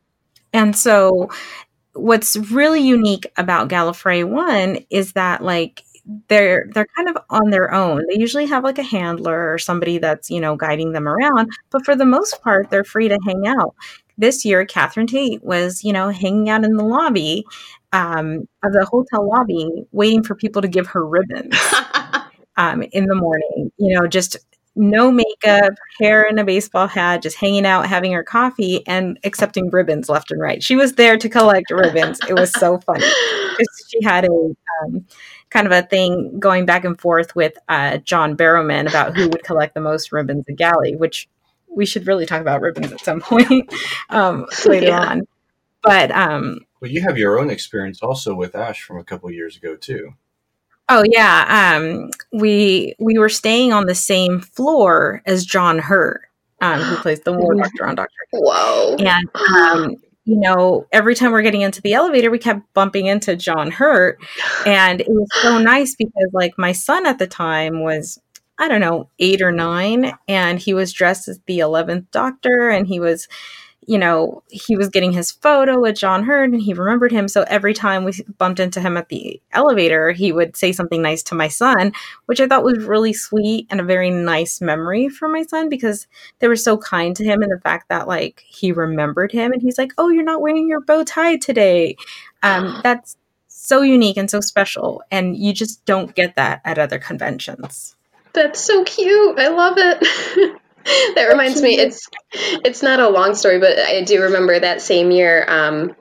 [0.54, 1.30] and so
[1.94, 5.84] what's really unique about Gallifrey One is that like
[6.28, 8.04] they're they're kind of on their own.
[8.10, 11.84] They usually have like a handler or somebody that's you know guiding them around, but
[11.86, 13.76] for the most part, they're free to hang out.
[14.18, 17.46] This year, Catherine Tate was you know hanging out in the lobby
[17.96, 21.56] um, of the hotel lobby, waiting for people to give her ribbons.
[22.58, 24.38] um, in the morning, you know, just
[24.76, 29.70] no makeup, hair in a baseball hat, just hanging out, having her coffee, and accepting
[29.70, 30.62] ribbons left and right.
[30.62, 32.20] She was there to collect ribbons.
[32.28, 33.06] It was so funny.
[33.88, 34.30] She had a
[34.84, 35.06] um,
[35.50, 39.44] kind of a thing going back and forth with uh, John Barrowman about who would
[39.46, 41.30] collect the most ribbons at Galley, which
[41.70, 43.74] we should really talk about ribbons at some point
[44.10, 45.00] um, later yeah.
[45.00, 45.22] on.
[45.82, 49.58] But um, But you have your own experience also with Ash from a couple years
[49.58, 50.14] ago too.
[50.88, 56.22] Oh yeah, um, we we were staying on the same floor as John Hurt,
[56.62, 58.98] um, who plays the War Doctor on Doctor Who!
[58.98, 59.96] And um,
[60.26, 64.20] you know, every time we're getting into the elevator, we kept bumping into John Hurt,
[64.68, 68.22] and it was so nice because like my son at the time was
[68.60, 72.86] I don't know eight or nine, and he was dressed as the eleventh Doctor, and
[72.86, 73.28] he was
[73.88, 77.28] you know, he was getting his photo with John Hurt and he remembered him.
[77.28, 81.22] So every time we bumped into him at the elevator, he would say something nice
[81.24, 81.92] to my son,
[82.26, 86.08] which I thought was really sweet and a very nice memory for my son because
[86.40, 89.62] they were so kind to him and the fact that like he remembered him and
[89.62, 91.96] he's like, Oh, you're not wearing your bow tie today.
[92.42, 93.18] Um, that's
[93.48, 95.04] so unique and so special.
[95.12, 97.96] And you just don't get that at other conventions.
[98.34, 99.40] That's so cute.
[99.40, 100.62] I love it.
[101.16, 105.10] that reminds me it's it's not a long story but i do remember that same
[105.10, 105.96] year um,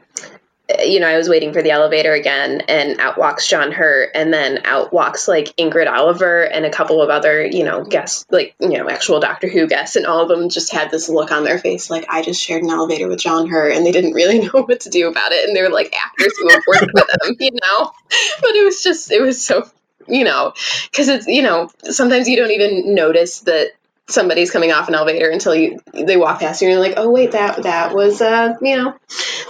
[0.84, 4.32] you know i was waiting for the elevator again and out walks john hurt and
[4.32, 8.54] then out walks like ingrid oliver and a couple of other you know guests like
[8.60, 11.44] you know actual doctor who guests and all of them just had this look on
[11.44, 14.38] their face like i just shared an elevator with john hurt and they didn't really
[14.46, 17.06] know what to do about it and they were like actors who have worked with
[17.06, 17.90] them you know?
[18.40, 19.68] But it was just it was so
[20.06, 20.52] you know
[20.90, 23.72] because it's you know sometimes you don't even notice that
[24.08, 27.10] somebody's coming off an elevator until you they walk past you and you're like, oh
[27.10, 28.94] wait, that that was uh you know,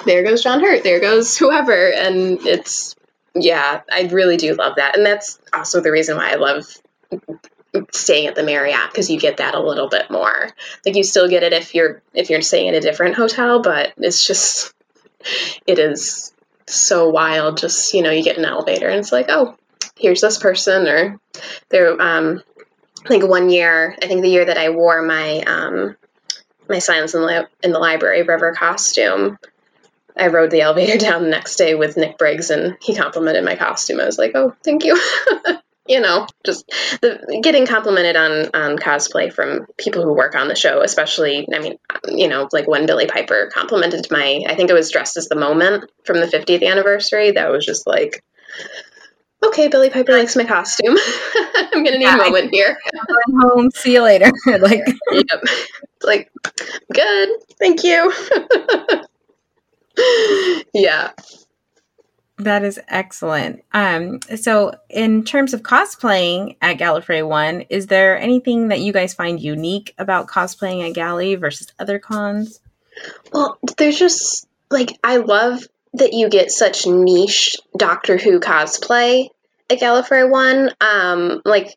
[0.07, 2.95] there goes John Hurt, there goes whoever, and it's
[3.35, 6.67] yeah, I really do love that, and that's also the reason why I love
[7.93, 10.49] staying at the Marriott because you get that a little bit more.
[10.87, 13.93] Like you still get it if you're if you're staying at a different hotel, but
[13.97, 14.73] it's just
[15.67, 16.33] it is
[16.67, 17.59] so wild.
[17.59, 19.57] Just you know, you get an elevator and it's like, oh,
[19.97, 21.21] here's this person, or
[21.71, 22.43] there um
[23.05, 25.97] I think one year, I think the year that I wore my um,
[26.69, 29.39] my Silence in the, in the Library River costume,
[30.17, 33.57] I rode the elevator down the next day with Nick Briggs, and he complimented my
[33.57, 34.01] costume.
[34.01, 34.99] I was like, "Oh, thank you."
[35.87, 36.67] you know, just
[37.03, 41.47] the getting complimented on on cosplay from people who work on the show, especially.
[41.53, 45.17] I mean, you know, like when Billie Piper complimented my, I think it was dressed
[45.17, 47.33] as the moment from the 50th anniversary.
[47.33, 48.25] That was just like,
[49.49, 50.97] okay, Billie Piper likes my costume.
[51.55, 52.79] I'm gonna need yeah, a moment here.
[53.29, 53.71] I'm home.
[53.73, 54.31] See you later.
[54.47, 55.45] like, yep.
[56.03, 56.31] Like,
[56.93, 57.29] good.
[57.59, 58.13] Thank you.
[60.75, 61.11] yeah.
[62.39, 63.63] That is excellent.
[63.73, 69.15] Um, so in terms of cosplaying at Gallifrey One, is there anything that you guys
[69.15, 72.61] find unique about cosplaying at Galley versus other cons?
[73.33, 79.29] Well, there's just like I love that you get such niche Doctor Who cosplay
[79.71, 80.71] at Gallifrey one.
[80.81, 81.75] Um, like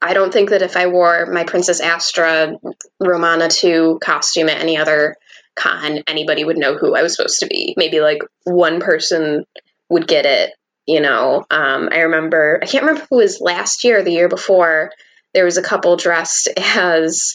[0.00, 2.56] I don't think that if I wore my Princess Astra
[3.00, 5.16] Romana 2 costume at any other
[5.56, 7.74] con, anybody would know who I was supposed to be.
[7.76, 9.44] Maybe like one person
[9.88, 10.52] would get it,
[10.86, 11.44] you know.
[11.50, 14.92] Um, I remember, I can't remember it was last year or the year before,
[15.34, 17.34] there was a couple dressed as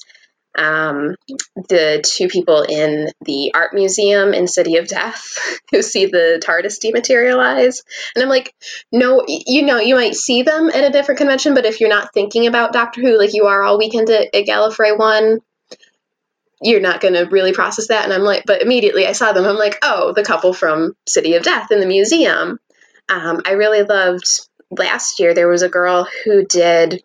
[0.58, 1.16] um,
[1.56, 5.38] the two people in the art museum in City of Death
[5.72, 7.84] who see the TARDIS dematerialize.
[8.16, 8.54] And I'm like,
[8.92, 12.14] no, you know, you might see them at a different convention, but if you're not
[12.14, 15.40] thinking about Doctor Who like you are all weekend at, at Gallifrey 1,
[16.62, 18.06] you're not going to really process that.
[18.06, 19.46] And I'm like, but immediately I saw them.
[19.46, 22.60] I'm like, oh, the couple from City of Death in the museum.
[23.10, 27.04] Um, I really loved last year, there was a girl who did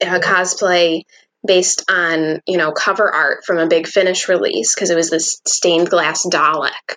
[0.00, 1.02] a cosplay
[1.46, 5.40] based on you know cover art from a big finish release because it was this
[5.46, 6.96] stained glass Dalek,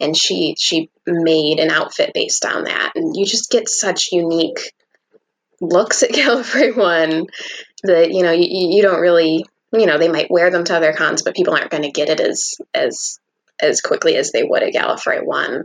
[0.00, 4.72] and she she made an outfit based on that, and you just get such unique
[5.60, 7.26] looks at Gallifrey One
[7.82, 10.92] that you know you, you don't really you know they might wear them to other
[10.92, 13.18] cons, but people aren't going to get it as as
[13.60, 15.64] as quickly as they would at Gallifrey One,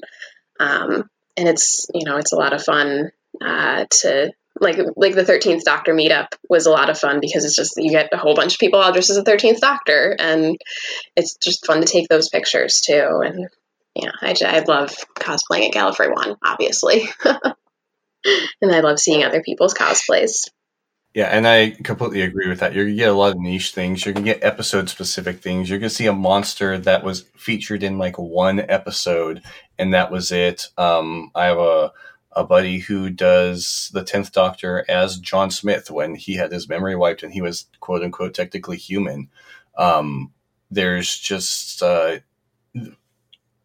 [0.59, 5.23] um, and it's you know it's a lot of fun uh, to like like the
[5.23, 8.35] 13th doctor meetup was a lot of fun because it's just you get a whole
[8.35, 10.57] bunch of people all dressed as the 13th doctor and
[11.15, 13.49] it's just fun to take those pictures too and
[13.95, 19.73] yeah i, I love cosplaying at gallifrey one obviously and i love seeing other people's
[19.73, 20.45] cosplays
[21.13, 22.73] yeah, and I completely agree with that.
[22.73, 24.03] You're gonna get a lot of niche things.
[24.03, 25.69] You're gonna get episode specific things.
[25.69, 29.43] You're gonna see a monster that was featured in like one episode,
[29.77, 30.69] and that was it.
[30.75, 31.91] Um, I have a
[32.35, 36.95] a buddy who does the 10th Doctor as John Smith when he had his memory
[36.95, 39.29] wiped and he was quote unquote technically human.
[39.77, 40.31] Um,
[40.71, 42.19] there's just, uh,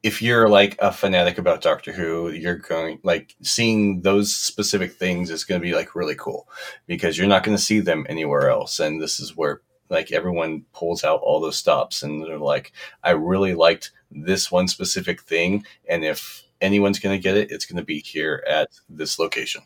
[0.02, 5.30] if you're like a fanatic about Doctor Who, you're going like seeing those specific things
[5.30, 6.48] is going to be like really cool
[6.86, 8.78] because you're not going to see them anywhere else.
[8.78, 12.72] And this is where like everyone pulls out all those stops and they're like,
[13.02, 17.66] I really liked this one specific thing, and if anyone's going to get it, it's
[17.66, 19.62] going to be here at this location.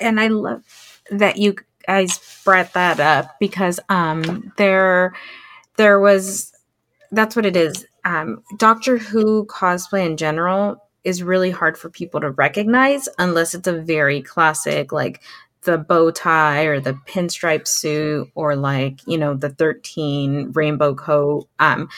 [0.00, 5.14] And I love that you guys brought that up because um there
[5.76, 6.52] there was
[7.10, 7.86] that's what it is.
[8.04, 13.68] Um, Doctor Who cosplay in general is really hard for people to recognize unless it's
[13.68, 15.20] a very classic like
[15.62, 21.48] the bow tie or the pinstripe suit or like you know the 13 rainbow coat
[21.58, 21.88] um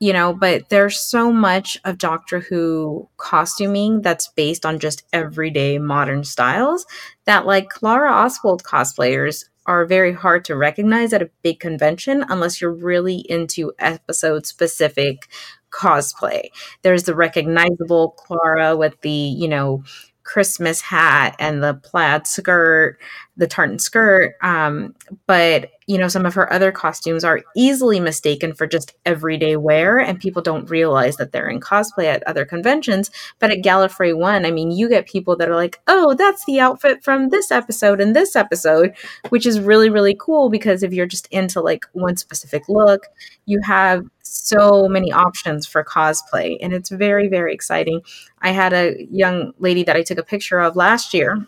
[0.00, 5.78] you know but there's so much of doctor who costuming that's based on just everyday
[5.78, 6.86] modern styles
[7.26, 12.60] that like clara oswald cosplayers are very hard to recognize at a big convention unless
[12.60, 15.28] you're really into episode specific
[15.70, 16.48] cosplay.
[16.82, 19.84] There's the recognizable clara with the you know
[20.24, 22.98] Christmas hat and the plaid skirt,
[23.40, 24.34] the tartan skirt.
[24.42, 24.94] Um,
[25.26, 29.98] but you know, some of her other costumes are easily mistaken for just everyday wear,
[29.98, 33.10] and people don't realize that they're in cosplay at other conventions.
[33.40, 36.60] But at Gallifrey One, I mean, you get people that are like, "Oh, that's the
[36.60, 38.94] outfit from this episode and this episode,"
[39.30, 43.06] which is really really cool because if you're just into like one specific look,
[43.46, 48.02] you have so many options for cosplay, and it's very very exciting.
[48.42, 51.46] I had a young lady that I took a picture of last year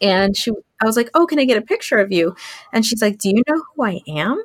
[0.00, 2.34] and she I was like, "Oh, can I get a picture of you?"
[2.72, 4.42] And she's like, "Do you know who I am?"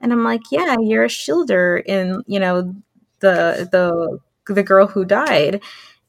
[0.00, 2.74] And I'm like, "Yeah, you're a shielder in, you know,
[3.20, 4.18] the the
[4.54, 5.62] the girl who died."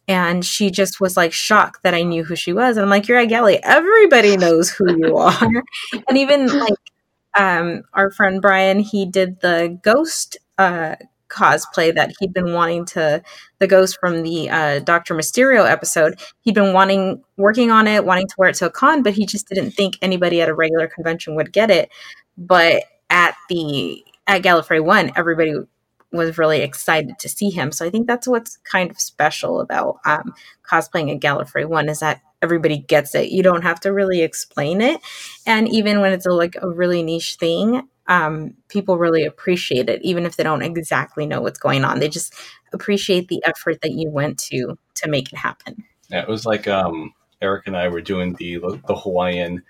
[0.09, 2.77] And she just was like shocked that I knew who she was.
[2.77, 3.61] And I'm like, "You're at Galley.
[3.63, 5.63] Everybody knows who you are."
[6.07, 6.73] and even like
[7.37, 10.95] um, our friend Brian, he did the ghost uh,
[11.29, 13.21] cosplay that he'd been wanting to
[13.59, 16.19] the ghost from the uh, Doctor Mysterio episode.
[16.41, 19.25] He'd been wanting working on it, wanting to wear it to a con, but he
[19.25, 21.89] just didn't think anybody at a regular convention would get it.
[22.37, 25.53] But at the at Gallifrey One, everybody
[26.11, 27.71] was really excited to see him.
[27.71, 30.33] So I think that's what's kind of special about um,
[30.69, 33.29] cosplaying at Gallifrey One is that everybody gets it.
[33.29, 35.01] You don't have to really explain it,
[35.45, 40.01] and even when it's a, like a really niche thing, um, people really appreciate it,
[40.03, 41.99] even if they don't exactly know what's going on.
[41.99, 42.33] They just
[42.73, 45.83] appreciate the effort that you went to to make it happen.
[46.09, 49.63] Yeah, it was like um, Eric and I were doing the the Hawaiian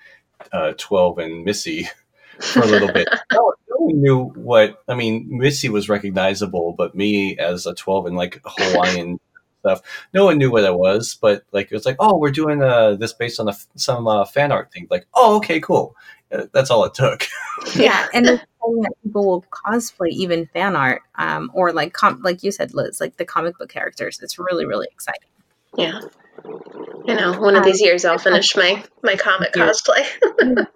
[0.52, 1.88] uh, twelve and Missy
[2.40, 3.08] for a little bit.
[3.34, 5.28] no, no one knew what I mean.
[5.30, 9.20] Missy was recognizable, but me as a twelve and like Hawaiian
[9.68, 9.82] stuff,
[10.14, 11.18] no one knew what it was.
[11.20, 14.26] But like it was like, oh, we're doing uh, this based on a, some uh,
[14.26, 14.88] fan art thing.
[14.90, 15.96] Like, oh, okay, cool.
[16.32, 17.26] Uh, that's all it took.
[17.76, 22.22] yeah, and the thing that people will cosplay even fan art, um, or like com-
[22.22, 24.20] like you said, Liz, like the comic book characters.
[24.22, 25.30] It's really really exciting.
[25.78, 26.02] Yeah,
[27.06, 30.06] you know, one of these years I'll finish my my comic cosplay.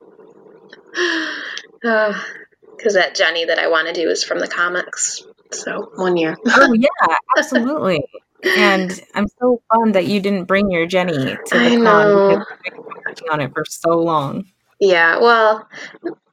[1.82, 2.16] Because
[2.96, 5.24] uh, that Jenny that I want to do is from the comics.
[5.52, 6.36] So one year.
[6.48, 8.04] oh yeah, absolutely.
[8.44, 12.30] And I'm so bummed that you didn't bring your Jenny to the I con know.
[12.30, 14.46] because I've been working on it for so long.
[14.80, 15.70] Yeah, well,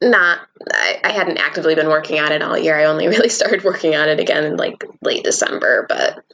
[0.00, 0.40] not.
[0.72, 2.74] I, I, hadn't actively been working on it all year.
[2.74, 5.84] I only really started working on it again in like late December.
[5.86, 6.24] But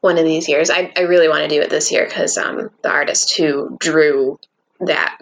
[0.00, 2.70] one of these years, I, I really want to do it this year because um,
[2.82, 4.40] the artist who drew
[4.80, 5.18] that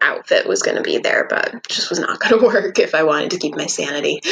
[0.00, 3.02] outfit was going to be there, but just was not going to work if I
[3.02, 4.20] wanted to keep my sanity.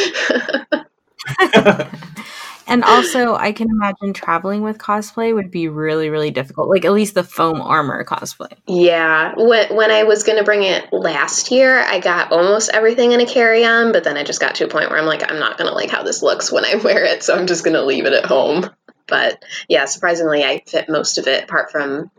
[2.67, 6.69] And also, I can imagine traveling with cosplay would be really, really difficult.
[6.69, 8.53] Like at least the foam armor cosplay.
[8.67, 13.21] Yeah, when when I was gonna bring it last year, I got almost everything in
[13.21, 15.39] a carry on, but then I just got to a point where I'm like, I'm
[15.39, 18.07] not gonna like how this looks when I wear it, so I'm just gonna leave
[18.07, 18.69] it at home.
[19.07, 22.11] But yeah, surprisingly, I fit most of it, apart from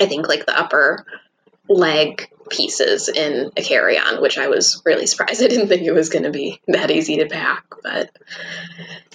[0.00, 1.04] I think like the upper
[1.68, 5.42] leg pieces in a carry on, which I was really surprised.
[5.44, 8.10] I didn't think it was going to be that easy to pack, but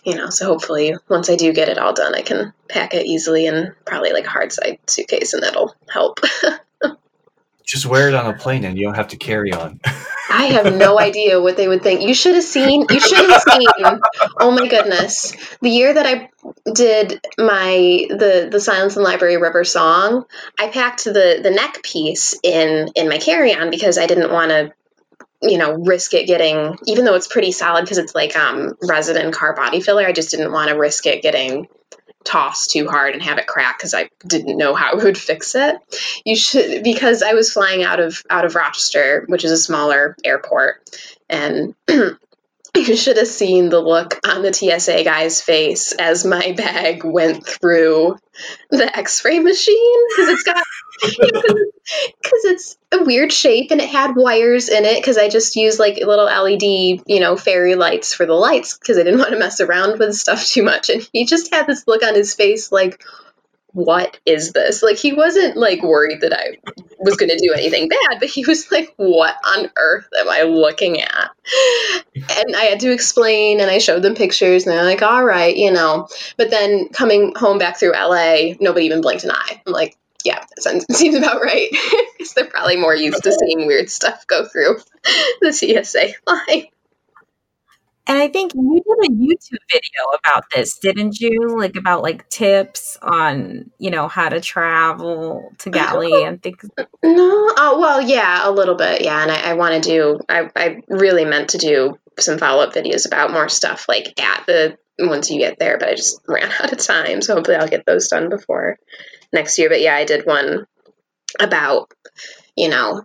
[0.04, 3.06] you know, so hopefully once I do get it all done, I can pack it
[3.06, 6.20] easily in probably like a hard side suitcase and that'll help.
[7.72, 9.80] Just wear it on a plane and you don't have to carry on.
[10.30, 12.02] I have no idea what they would think.
[12.02, 12.86] You should have seen.
[12.90, 14.00] You should have seen.
[14.42, 15.34] oh my goodness!
[15.62, 16.30] The year that I
[16.70, 20.26] did my the the Silence in Library River song,
[20.60, 24.50] I packed the the neck piece in in my carry on because I didn't want
[24.50, 24.74] to
[25.42, 29.32] you know risk it getting even though it's pretty solid because it's like um resin
[29.32, 31.68] car body filler i just didn't want to risk it getting
[32.24, 35.56] toss too hard and have it crack because I didn't know how it would fix
[35.56, 35.78] it.
[36.26, 40.16] You should because I was flying out of out of Rochester, which is a smaller
[40.24, 40.90] airport,
[41.30, 41.76] and
[42.78, 47.46] you should have seen the look on the TSA guy's face as my bag went
[47.46, 48.18] through
[48.70, 50.64] the X-ray machine because it's got
[51.02, 55.80] because it's a weird shape and it had wires in it because I just used
[55.80, 59.40] like little LED, you know, fairy lights for the lights because I didn't want to
[59.40, 60.90] mess around with stuff too much.
[60.90, 63.04] And he just had this look on his face like,
[63.74, 64.84] what is this?
[64.84, 66.58] Like he wasn't like worried that I
[67.00, 70.44] was going to do anything bad, but he was like, what on earth am I
[70.44, 71.32] looking at?
[72.16, 75.56] And I had to explain and I showed them pictures and they're like, all right,
[75.56, 76.08] you know.
[76.38, 79.62] But then coming home back through LA, nobody even blinked an eye.
[79.66, 81.70] I'm like, yeah, that seems about right.
[82.18, 84.78] Because they're probably more used to seeing weird stuff go through
[85.42, 86.68] the TSA line.
[88.08, 91.56] And I think you did a YouTube video about this, didn't you?
[91.58, 96.70] Like about like tips on, you know, how to travel to Gali and things.
[96.78, 99.22] No, oh well, yeah, a little bit, yeah.
[99.22, 100.20] And I, I want to do.
[100.28, 104.46] I, I really meant to do some follow up videos about more stuff like at
[104.48, 107.22] the once you get there, but I just ran out of time.
[107.22, 108.78] So hopefully I'll get those done before
[109.32, 109.70] next year.
[109.70, 110.66] But yeah, I did one
[111.40, 111.92] about
[112.56, 113.04] you know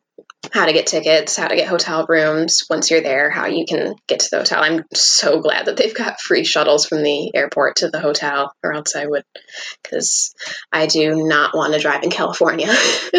[0.52, 3.94] how to get tickets, how to get hotel rooms once you're there, how you can
[4.06, 4.62] get to the hotel.
[4.62, 8.72] I'm so glad that they've got free shuttles from the airport to the hotel, or
[8.72, 9.24] else I would,
[9.82, 10.34] because
[10.72, 12.72] I do not want to drive in California.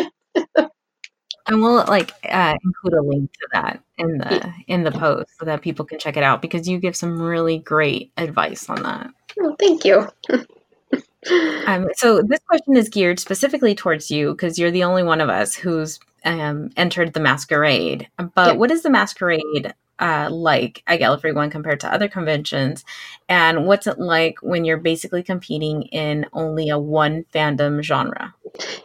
[1.48, 4.54] and we'll like uh, include a link to that in the yeah.
[4.68, 7.60] in the post so that people can check it out because you give some really
[7.60, 9.10] great advice on that.
[9.40, 10.08] Oh, thank you.
[11.68, 15.30] um, so this question is geared specifically towards you because you're the only one of
[15.30, 18.10] us who's um, entered the masquerade.
[18.18, 18.54] But yeah.
[18.54, 22.86] what is the masquerade uh, like at Gallifrey One compared to other conventions?
[23.28, 28.36] And what's it like when you're basically competing in only a one fandom genre?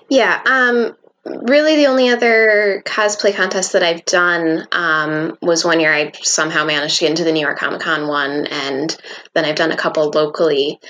[0.09, 5.93] Yeah, um, really the only other cosplay contest that I've done um, was one year
[5.93, 8.97] I somehow managed to get into the New York Comic Con one, and
[9.35, 10.81] then I've done a couple locally.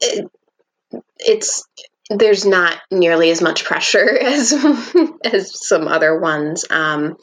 [0.00, 0.30] It,
[1.18, 1.66] it's
[2.10, 4.52] there's not nearly as much pressure as
[5.24, 6.64] as some other ones.
[6.70, 7.16] Um,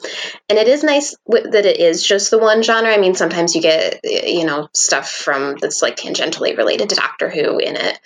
[0.48, 2.92] and it is nice w- that it is just the one genre.
[2.92, 7.28] I mean sometimes you get you know stuff from that's like tangentially related to doctor
[7.28, 7.98] who in it.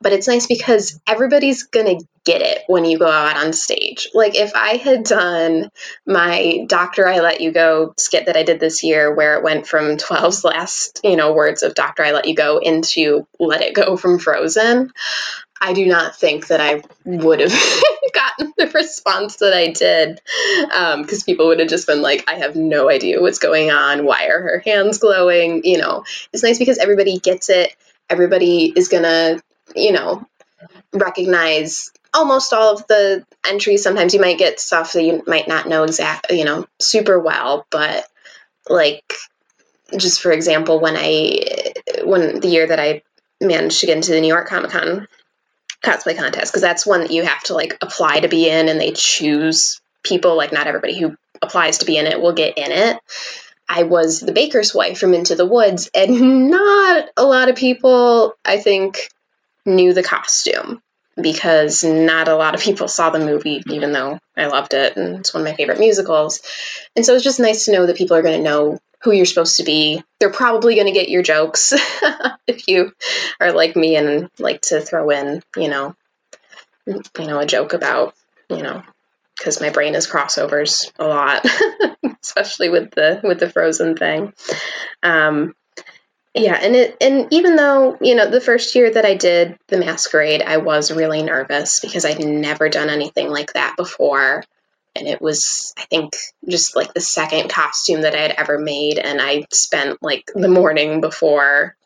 [0.00, 4.08] But it's nice because everybody's gonna get it when you go out on stage.
[4.14, 5.70] Like if i had done
[6.06, 9.66] my doctor i let you go skit that i did this year where it went
[9.66, 13.74] from 12's last you know words of doctor i let you go into let it
[13.74, 14.92] go from frozen
[15.60, 17.52] I do not think that I would have
[18.14, 20.20] gotten the response that I did
[21.02, 24.04] because um, people would have just been like, I have no idea what's going on.
[24.04, 25.62] Why are her hands glowing?
[25.64, 27.74] You know, it's nice because everybody gets it.
[28.08, 29.42] Everybody is going to,
[29.74, 30.26] you know,
[30.92, 33.82] recognize almost all of the entries.
[33.82, 37.66] Sometimes you might get stuff that you might not know exactly, you know, super well,
[37.70, 38.06] but
[38.68, 39.12] like,
[39.96, 41.72] just for example, when I,
[42.04, 43.02] when the year that I
[43.40, 45.08] managed to get into the New York Comic Con
[45.82, 48.80] cosplay contest because that's one that you have to like apply to be in and
[48.80, 52.72] they choose people like not everybody who applies to be in it will get in
[52.72, 52.98] it.
[53.68, 58.34] I was the baker's wife from into the woods and not a lot of people
[58.44, 59.10] i think
[59.66, 60.82] knew the costume
[61.20, 65.18] because not a lot of people saw the movie even though i loved it and
[65.18, 66.40] it's one of my favorite musicals.
[66.96, 69.26] And so it's just nice to know that people are going to know who you're
[69.26, 70.02] supposed to be.
[70.18, 71.72] They're probably going to get your jokes
[72.46, 72.92] if you
[73.40, 75.94] are like me and like to throw in, you know,
[76.86, 78.14] you know, a joke about,
[78.48, 78.82] you know,
[79.36, 81.46] because my brain is crossovers a lot,
[82.22, 84.32] especially with the with the frozen thing.
[85.02, 85.54] Um,
[86.34, 89.78] yeah, and it and even though you know the first year that I did the
[89.78, 94.42] masquerade, I was really nervous because I'd never done anything like that before
[94.98, 96.16] and it was i think
[96.48, 100.48] just like the second costume that i had ever made and i spent like the
[100.48, 101.76] morning before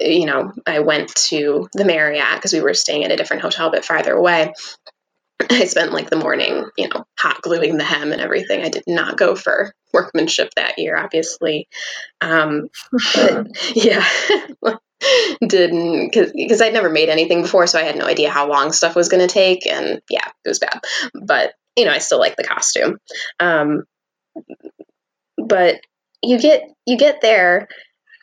[0.00, 3.68] you know i went to the marriott because we were staying at a different hotel
[3.68, 4.52] a bit farther away.
[5.50, 8.62] I spent like the morning you know hot gluing the hem and everything.
[8.62, 11.68] I did not go for workmanship that year obviously.
[12.20, 12.68] Um
[13.14, 14.04] but yeah
[15.46, 18.96] didn't because I'd never made anything before, so I had no idea how long stuff
[18.96, 20.80] was going to take, and yeah, it was bad.
[21.14, 22.98] But you know, I still like the costume.
[23.38, 23.84] Um,
[25.36, 25.80] but
[26.22, 27.68] you get you get there,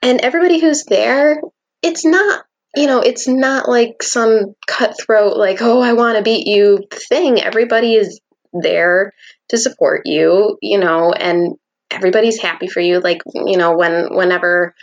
[0.01, 1.41] and everybody who's there,
[1.81, 2.43] it's not
[2.75, 7.39] you know, it's not like some cutthroat like oh I want to beat you thing.
[7.39, 8.19] Everybody is
[8.51, 9.13] there
[9.49, 11.53] to support you, you know, and
[11.91, 12.99] everybody's happy for you.
[12.99, 14.73] Like you know, when whenever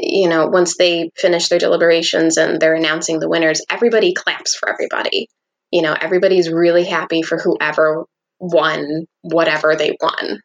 [0.00, 4.68] you know, once they finish their deliberations and they're announcing the winners, everybody claps for
[4.68, 5.28] everybody
[5.70, 8.04] you know, everybody's really happy for whoever
[8.40, 10.40] won whatever they won.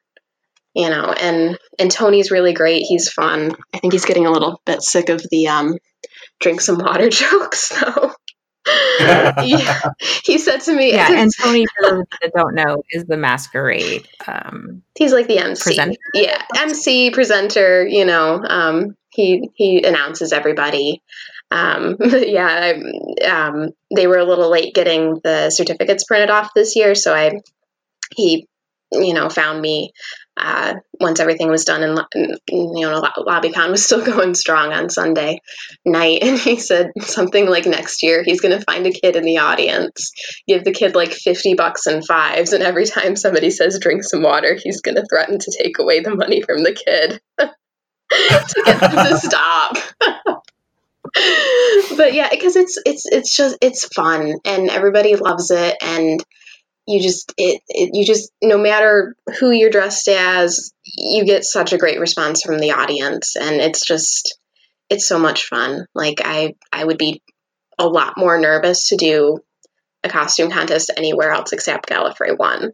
[0.76, 2.84] you know, and and Tony's really great.
[2.88, 3.52] He's fun.
[3.74, 5.78] I think he's getting a little bit sick of the um,
[6.40, 8.12] drink some water jokes though.
[9.00, 9.82] yeah,
[10.24, 14.08] he said to me, Yeah, and Tony, for those that don't know, is the masquerade.
[14.26, 15.64] Um, he's like the MC.
[15.64, 15.98] Presenter?
[16.14, 17.86] Yeah, MC presenter.
[17.86, 21.04] You know, um, he he announces everybody.
[21.54, 26.76] Um, yeah, I, um, they were a little late getting the certificates printed off this
[26.76, 27.42] year, so I
[28.16, 28.48] he
[28.92, 29.92] you know found me
[30.36, 35.42] uh, once everything was done and you know LobbyCon was still going strong on Sunday
[35.86, 39.24] night, and he said something like next year he's going to find a kid in
[39.24, 40.12] the audience,
[40.48, 44.24] give the kid like fifty bucks and fives, and every time somebody says drink some
[44.24, 48.80] water, he's going to threaten to take away the money from the kid to get
[48.80, 49.78] them to stop.
[51.14, 56.24] But yeah, because it's it's it's just it's fun and everybody loves it and
[56.88, 61.72] you just it, it you just no matter who you're dressed as you get such
[61.72, 64.38] a great response from the audience and it's just
[64.90, 65.86] it's so much fun.
[65.94, 67.22] Like i i would be
[67.78, 69.40] a lot more nervous to do
[70.04, 72.72] a costume contest anywhere else except gallifrey one.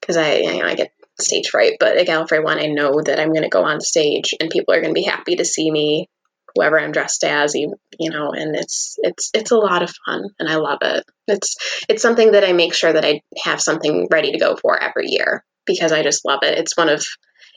[0.00, 3.20] Because i you know i get stage fright but at gallifrey one i know that
[3.20, 5.70] i'm going to go on stage and people are going to be happy to see
[5.70, 6.08] me
[6.54, 10.30] whoever I'm dressed as, you, you know, and it's it's it's a lot of fun
[10.38, 11.04] and I love it.
[11.26, 11.56] It's
[11.88, 15.08] it's something that I make sure that I have something ready to go for every
[15.08, 16.58] year because I just love it.
[16.58, 17.04] It's one of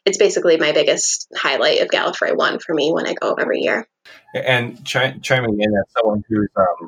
[0.06, 3.88] it's basically my biggest highlight of Gallifrey One for me when I go every year.
[4.34, 6.88] And ch- chiming in as someone who's um,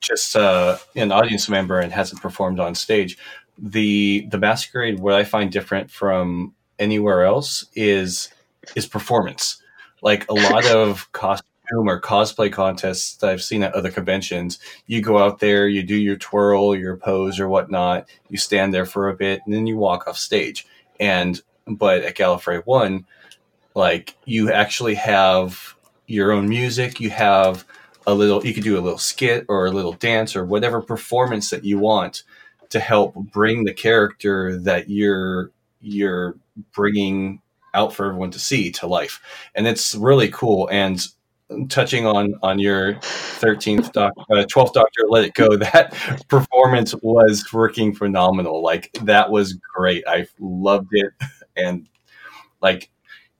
[0.00, 3.18] just uh, an audience member and hasn't performed on stage,
[3.58, 8.28] the the masquerade what I find different from anywhere else is
[8.74, 9.62] is performance
[10.02, 15.00] like a lot of costume or cosplay contests that I've seen at other conventions, you
[15.00, 19.08] go out there, you do your twirl, your pose or whatnot, you stand there for
[19.08, 20.66] a bit, and then you walk off stage.
[21.00, 23.06] And but at Gallifrey One,
[23.74, 25.74] like you actually have
[26.06, 27.64] your own music, you have
[28.06, 31.50] a little you could do a little skit or a little dance or whatever performance
[31.50, 32.22] that you want
[32.70, 36.36] to help bring the character that you're you're
[36.72, 37.40] bringing
[37.76, 39.20] out for everyone to see to life,
[39.54, 40.68] and it's really cool.
[40.72, 41.06] And
[41.68, 45.94] touching on on your 13th doc, uh, 12th doctor let it go that
[46.28, 48.62] performance was freaking phenomenal.
[48.62, 50.04] Like that was great.
[50.06, 51.12] I loved it.
[51.56, 51.88] And
[52.60, 52.90] like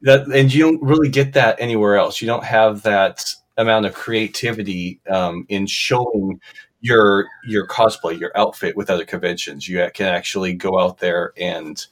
[0.03, 2.21] that and you don't really get that anywhere else.
[2.21, 3.25] You don't have that
[3.57, 6.41] amount of creativity um, in showing
[6.81, 9.69] your your cosplay your outfit with other conventions.
[9.69, 11.85] You can actually go out there and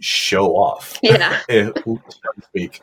[0.00, 0.98] show off.
[1.02, 1.40] Yeah.
[1.48, 2.82] so to speak.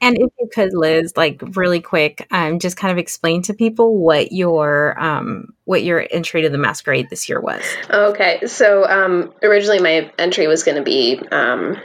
[0.00, 3.96] and if you could, Liz, like really quick, um, just kind of explain to people
[3.96, 7.62] what your um, what your entry to the masquerade this year was.
[7.88, 11.76] Okay, so um, originally my entry was going to be um,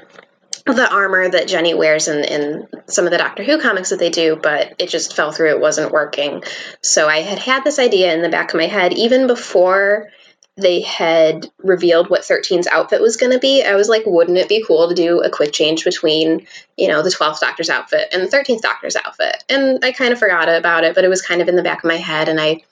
[0.66, 4.10] the armor that Jenny wears in, in some of the Doctor Who comics that they
[4.10, 5.52] do, but it just fell through.
[5.52, 6.44] It wasn't working.
[6.82, 10.10] So I had had this idea in the back of my head even before
[10.58, 14.50] they had revealed what 13's outfit was going to be, I was like, wouldn't it
[14.50, 18.24] be cool to do a quick change between, you know, the 12th Doctor's outfit and
[18.24, 19.44] the 13th Doctor's outfit?
[19.48, 21.84] And I kind of forgot about it, but it was kind of in the back
[21.84, 22.28] of my head.
[22.28, 22.64] And I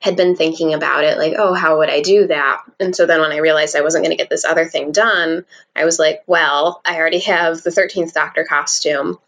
[0.00, 2.62] had been thinking about it, like, oh, how would I do that?
[2.78, 5.46] And so then when I realized I wasn't going to get this other thing done,
[5.74, 9.18] I was like, well, I already have the 13th Doctor costume.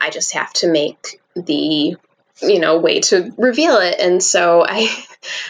[0.00, 1.96] I just have to make the
[2.42, 4.88] you know way to reveal it and so i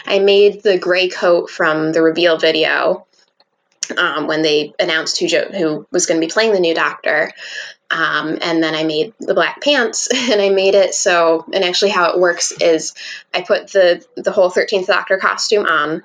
[0.05, 3.05] i made the gray coat from the reveal video
[3.97, 7.31] um, when they announced who jo- who was going to be playing the new doctor.
[7.89, 11.91] Um, and then I made the black pants and I made it so and actually
[11.91, 12.93] how it works is
[13.33, 16.03] I put the the whole 13th Doctor costume on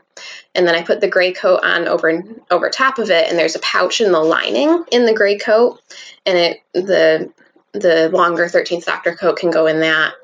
[0.55, 3.55] and then I put the gray coat on over over top of it and there's
[3.55, 5.81] a pouch in the lining in the gray coat
[6.25, 7.33] and it the
[7.81, 10.15] the longer 13th Doctor coat can go in that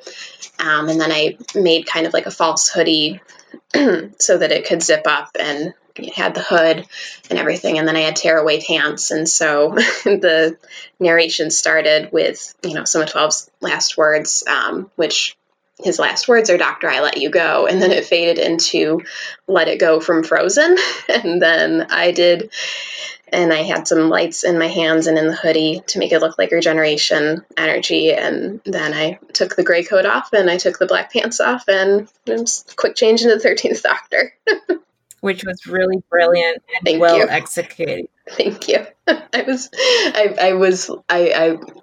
[0.62, 3.20] um, and then I made kind of like a false hoodie
[3.74, 6.86] so that it could zip up and it had the hood
[7.28, 7.78] and everything.
[7.78, 9.10] And then I had tearaway pants.
[9.10, 9.70] And so
[10.04, 10.56] the
[11.00, 15.36] narration started with, you know, some of 12's last words, um, which
[15.82, 17.66] his last words are Doctor, I let you go.
[17.66, 19.02] And then it faded into
[19.48, 20.76] Let It Go from Frozen.
[21.08, 22.50] And then I did
[23.32, 26.20] and I had some lights in my hands and in the hoodie to make it
[26.20, 28.12] look like regeneration energy.
[28.12, 31.66] And then I took the gray coat off and I took the black pants off
[31.68, 34.34] and just quick change into the 13th Doctor.
[35.20, 37.28] Which was really brilliant and Thank well you.
[37.28, 38.08] executed.
[38.28, 38.84] Thank you.
[39.08, 41.32] I was, I, I was, I,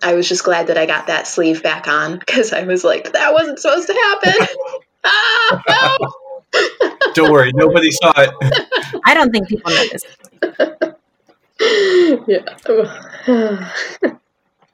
[0.04, 2.84] I, I was just glad that I got that sleeve back on because I was
[2.84, 4.48] like, that wasn't supposed to happen.
[5.06, 7.12] ah, no.
[7.14, 9.02] Don't worry, nobody saw it.
[9.06, 10.99] I don't think people noticed.
[12.28, 12.40] yeah.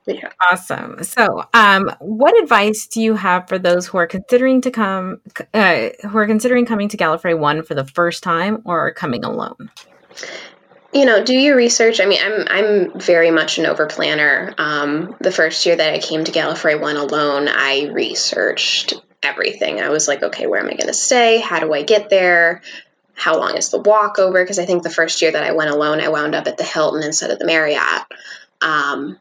[0.06, 0.30] yeah.
[0.52, 1.04] Awesome.
[1.04, 5.22] So, um, what advice do you have for those who are considering to come,
[5.54, 9.72] uh, who are considering coming to Gallifrey One for the first time or coming alone?
[10.96, 12.00] you know, do your research.
[12.00, 14.56] I mean, I'm I'm very much an over planner.
[14.58, 19.82] Um, the first year that I came to Gallifrey One alone, I researched everything.
[19.82, 21.40] I was like, okay, where am I going to stay?
[21.40, 22.62] How do I get there?
[23.16, 24.44] How long is the walk over?
[24.44, 26.64] Because I think the first year that I went alone, I wound up at the
[26.64, 28.04] Hilton instead of the Marriott.
[28.62, 29.20] Um,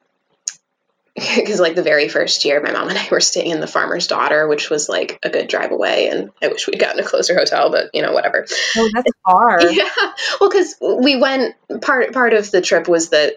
[1.37, 4.09] because like the very first year my mom and i were staying in the farmer's
[4.09, 7.37] daughter which was like a good drive away and i wish we'd gotten a closer
[7.37, 8.45] hotel but you know whatever.
[8.77, 9.61] Oh that's far.
[9.75, 9.89] Yeah.
[10.41, 13.35] Well because we went part part of the trip was that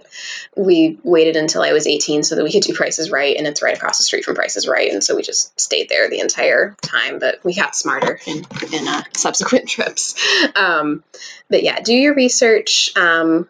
[0.55, 3.61] we waited until i was 18 so that we could do prices right and it's
[3.61, 6.75] right across the street from prices right and so we just stayed there the entire
[6.81, 10.15] time but we got smarter in in uh, subsequent trips.
[10.55, 11.03] Um,
[11.49, 13.47] but yeah do your research um,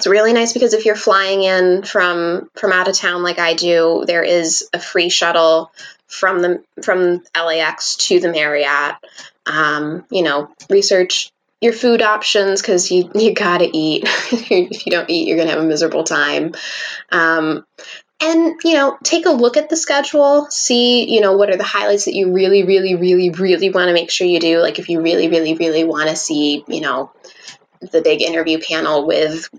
[0.00, 3.52] it's really nice because if you're flying in from from out of town like I
[3.52, 5.70] do, there is a free shuttle
[6.06, 8.96] from the from LAX to the Marriott.
[9.44, 14.04] Um, you know, research your food options because you you gotta eat.
[14.32, 16.54] if you don't eat, you're gonna have a miserable time.
[17.12, 17.66] Um,
[18.22, 20.46] and you know, take a look at the schedule.
[20.48, 23.92] See, you know, what are the highlights that you really, really, really, really want to
[23.92, 24.60] make sure you do.
[24.60, 27.12] Like if you really, really, really want to see, you know,
[27.82, 29.50] the big interview panel with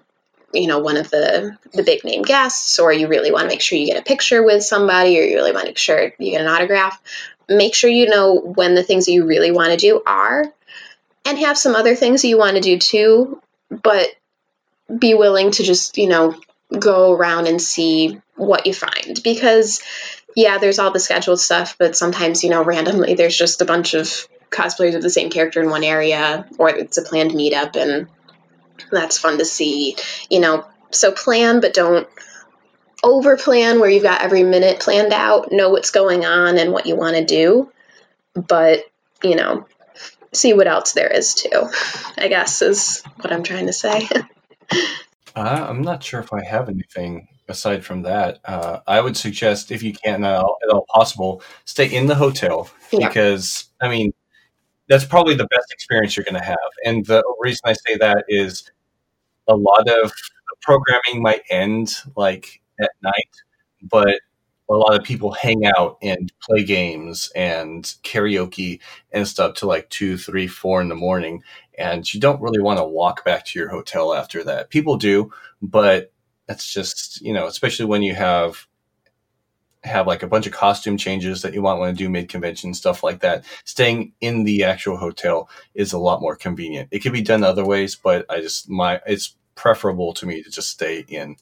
[0.54, 3.62] you know one of the the big name guests or you really want to make
[3.62, 6.32] sure you get a picture with somebody or you really want to make sure you
[6.32, 7.02] get an autograph
[7.49, 10.45] make sure you know when the things that you really want to do are
[11.26, 14.08] and have some other things you want to do too but
[14.97, 16.36] be willing to just you know
[16.78, 19.82] go around and see what you find because
[20.36, 23.93] yeah there's all the scheduled stuff but sometimes you know randomly there's just a bunch
[23.93, 28.08] of cosplayers of the same character in one area or it's a planned meetup and
[28.92, 29.96] that's fun to see.
[30.30, 32.08] You know, so plan, but don't
[33.04, 36.86] over plan where you've got every minute planned out, know what's going on and what
[36.86, 37.72] you want to do.
[38.34, 38.86] But,
[39.24, 39.66] you know,
[40.34, 41.70] see what else there is too,
[42.18, 44.08] I guess is what I'm trying to say.
[45.36, 48.40] uh, I'm not sure if I have anything aside from that.
[48.46, 52.16] Uh, I would suggest, if you can at all, at all possible, stay in the
[52.16, 53.08] hotel yeah.
[53.08, 54.14] because, I mean,
[54.92, 56.58] that's probably the best experience you're going to have.
[56.86, 58.70] And the reason I say that is
[59.48, 60.12] a lot of
[60.62, 63.32] programming might end like at night,
[63.82, 64.20] but
[64.70, 68.82] a lot of people hang out and play games and karaoke
[69.14, 71.42] and stuff to like two, three, four in the morning.
[71.78, 74.72] And you don't really want to walk back to your hotel after that.
[74.72, 75.32] People do,
[75.62, 76.12] but
[76.48, 78.68] that's just, you know, especially when you have
[79.84, 82.74] have like a bunch of costume changes that you might want to do mid convention
[82.74, 87.14] stuff like that staying in the actual hotel is a lot more convenient it could
[87.14, 91.04] be done other ways but i just my it's preferable to me to just stay
[91.08, 91.36] in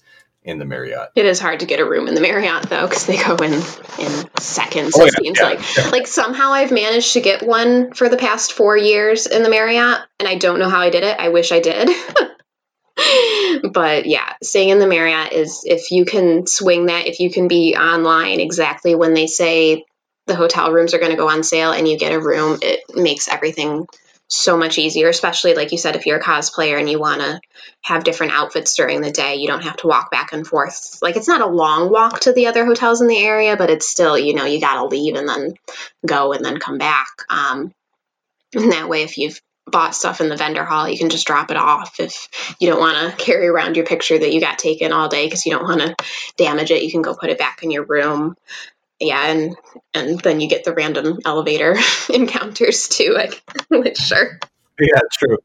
[0.43, 1.09] in the Marriott.
[1.15, 3.53] It is hard to get a room in the Marriott though, because they go in
[3.53, 4.95] in seconds.
[4.97, 5.89] Oh, it yeah, seems yeah, like yeah.
[5.89, 10.01] like somehow I've managed to get one for the past four years in the Marriott,
[10.19, 11.19] and I don't know how I did it.
[11.19, 11.89] I wish I did.
[13.63, 17.47] but yeah, staying in the Marriott is if you can swing that, if you can
[17.47, 19.85] be online exactly when they say
[20.27, 22.81] the hotel rooms are going to go on sale and you get a room, it
[22.95, 23.87] makes everything
[24.27, 27.41] so much easier, especially like you said, if you're a cosplayer and you want to
[27.81, 30.99] have different outfits during the day, you don't have to walk back and forth.
[31.01, 33.89] Like it's not a long walk to the other hotels in the area, but it's
[33.89, 35.55] still, you know, you got to leave and then
[36.05, 37.07] go and then come back.
[37.29, 37.73] Um,
[38.53, 39.41] and that way, if you've
[39.71, 41.99] bought stuff in the vendor hall, you can just drop it off.
[41.99, 45.25] If you don't want to carry around your picture that you got taken all day
[45.25, 45.95] because you don't want to
[46.37, 48.35] damage it, you can go put it back in your room
[48.99, 49.55] yeah, and
[49.93, 51.75] and then you get the random elevator
[52.13, 53.13] encounters too.
[53.13, 54.39] Like, which sure.
[54.79, 55.37] Yeah, true.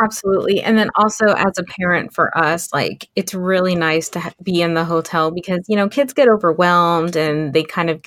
[0.00, 0.62] Absolutely.
[0.62, 4.62] And then also as a parent for us, like it's really nice to ha- be
[4.62, 8.00] in the hotel because, you know, kids get overwhelmed and they kind of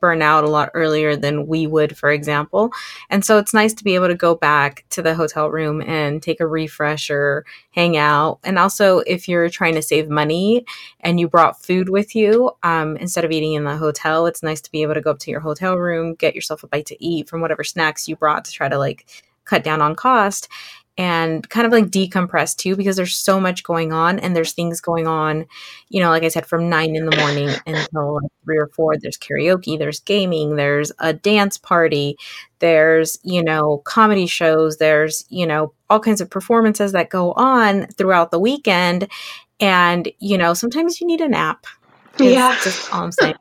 [0.00, 2.72] burn out a lot earlier than we would, for example.
[3.08, 6.22] And so it's nice to be able to go back to the hotel room and
[6.22, 8.38] take a refresher, hang out.
[8.44, 10.64] And also, if you're trying to save money
[11.00, 14.60] and you brought food with you, um, instead of eating in the hotel, it's nice
[14.62, 17.04] to be able to go up to your hotel room, get yourself a bite to
[17.04, 19.06] eat from whatever snacks you brought to try to like
[19.44, 20.48] cut down on cost
[21.00, 24.82] and kind of like decompress too because there's so much going on and there's things
[24.82, 25.46] going on
[25.88, 28.94] you know like i said from nine in the morning until like three or four
[28.98, 32.18] there's karaoke there's gaming there's a dance party
[32.58, 37.86] there's you know comedy shows there's you know all kinds of performances that go on
[37.98, 39.08] throughout the weekend.
[39.58, 41.66] And you know sometimes you need a nap
[42.18, 42.58] yeah.
[42.62, 43.34] just all i'm saying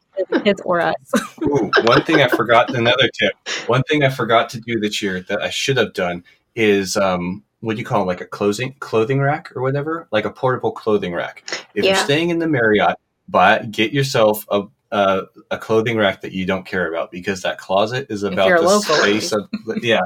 [0.44, 0.96] kids or us.
[1.44, 3.34] Ooh, one thing i forgot another tip.
[3.68, 6.24] One thing i forgot to do this year that i should have done
[6.56, 10.26] is um, what do you call it, like a clothing clothing rack or whatever, like
[10.26, 11.44] a portable clothing rack.
[11.74, 11.92] If Yeah.
[11.96, 12.96] you're staying in the Marriott,
[13.28, 14.64] buy get yourself a.
[14.92, 18.62] a a clothing rack that you don't care about because that closet is about the
[18.66, 18.96] local.
[18.96, 19.48] space of
[19.84, 20.02] yeah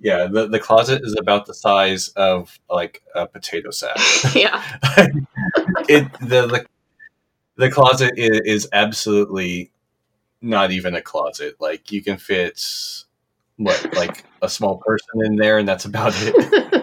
[0.00, 3.96] yeah the, the closet is about the size of like a potato sack
[4.34, 4.62] yeah.
[5.88, 6.66] it the, the
[7.56, 9.70] the closet is, is absolutely
[10.40, 11.56] not even a closet.
[11.60, 12.60] Like you can fit
[13.56, 16.74] what like a small person in there, and that's about it.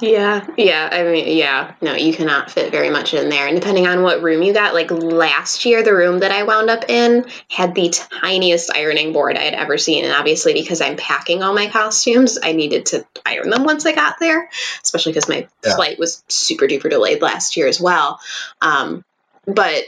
[0.00, 0.88] Yeah, yeah.
[0.90, 1.74] I mean, yeah.
[1.80, 3.46] No, you cannot fit very much in there.
[3.46, 6.68] And depending on what room you got, like last year, the room that I wound
[6.68, 10.04] up in had the tiniest ironing board I had ever seen.
[10.04, 13.92] And obviously, because I'm packing all my costumes, I needed to iron them once I
[13.92, 14.50] got there,
[14.82, 15.76] especially because my Yeah.
[15.76, 18.20] flight was super duper delayed last year as well.
[18.60, 19.04] Um,
[19.46, 19.84] but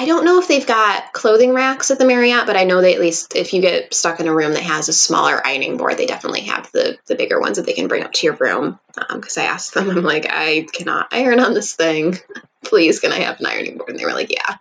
[0.00, 2.94] I don't know if they've got clothing racks at the Marriott, but I know they
[2.94, 5.98] at least if you get stuck in a room that has a smaller ironing board,
[5.98, 8.80] they definitely have the the bigger ones that they can bring up to your room.
[8.94, 12.16] Because I asked them, I'm like, I cannot iron on this thing.
[12.64, 13.90] Please, can I have an ironing board?
[13.90, 14.56] And they were like, Yeah,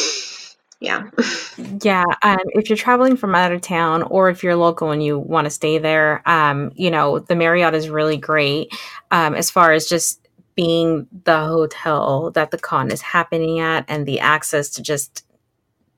[0.80, 1.08] yeah,
[1.82, 5.18] Yeah, um, if you're traveling from out of town or if you're local and you
[5.18, 8.70] want to stay there, um, you know, the Marriott is really great
[9.10, 10.23] um, as far as just
[10.54, 15.24] being the hotel that the con is happening at and the access to just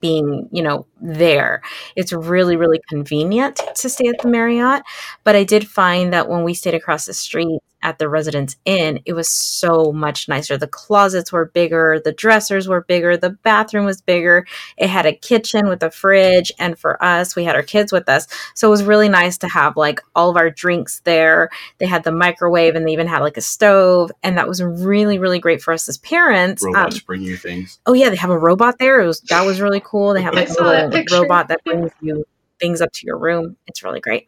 [0.00, 1.62] being, you know, there.
[1.96, 4.82] It's really, really convenient to stay at the Marriott.
[5.24, 8.99] But I did find that when we stayed across the street at the Residence Inn,
[9.07, 10.59] it was so much nicer.
[10.59, 14.45] The closets were bigger, the dressers were bigger, the bathroom was bigger.
[14.76, 16.51] It had a kitchen with a fridge.
[16.59, 18.26] And for us, we had our kids with us.
[18.57, 21.49] So it was really nice to have like all of our drinks there.
[21.78, 24.11] They had the microwave and they even had like a stove.
[24.24, 26.64] And that was really, really great for us as parents.
[26.64, 27.78] Um, bring you things.
[27.87, 29.01] Oh yeah, they have a robot there.
[29.01, 30.12] It was that was really cool.
[30.12, 32.24] They have like a saw that little robot that brings you
[32.59, 33.57] things up to your room.
[33.68, 34.26] It's really great.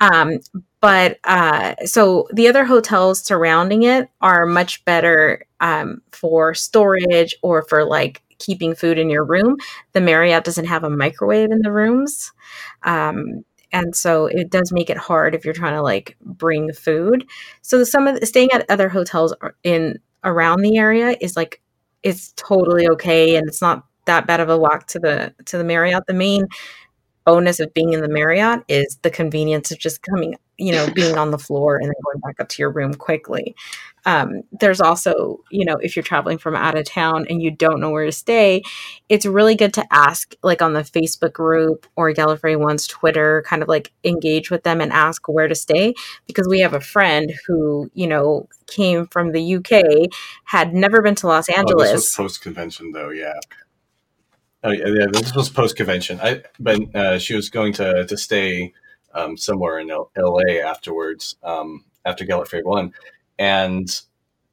[0.00, 0.38] Um,
[0.80, 7.62] but uh, so the other hotels surrounding it are much better um, for storage or
[7.68, 9.56] for like keeping food in your room.
[9.92, 12.32] The Marriott doesn't have a microwave in the rooms.
[12.82, 17.26] Um, and so it does make it hard if you're trying to like bring food.
[17.62, 21.60] So some of the, staying at other hotels in around the area is like
[22.02, 25.64] it's totally okay and it's not that bad of a walk to the to the
[25.64, 26.06] Marriott.
[26.06, 26.46] The main
[27.24, 31.16] bonus of being in the Marriott is the convenience of just coming, you know, being
[31.18, 33.56] on the floor and then going back up to your room quickly.
[34.06, 37.80] Um, there's also, you know, if you're traveling from out of town and you don't
[37.80, 38.62] know where to stay,
[39.08, 43.62] it's really good to ask, like on the Facebook group or Gallifrey One's Twitter, kind
[43.62, 45.94] of like engage with them and ask where to stay.
[46.26, 49.82] Because we have a friend who, you know, came from the UK,
[50.44, 51.90] had never been to Los Oh, Angeles.
[51.90, 53.10] this was post convention, though.
[53.10, 53.34] Yeah.
[54.62, 55.06] Oh yeah, yeah.
[55.12, 56.20] This was post convention.
[56.22, 58.72] I but uh, she was going to to stay
[59.14, 60.60] um, somewhere in L- L.A.
[60.60, 62.92] afterwards um, after Gallifrey one,
[63.38, 64.00] and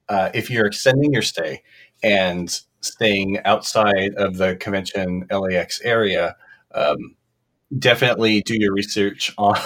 [0.10, 1.64] uh, if you're extending your stay
[2.04, 6.36] and staying outside of the convention LAX area,
[6.74, 7.16] um,
[7.80, 9.58] definitely do your research on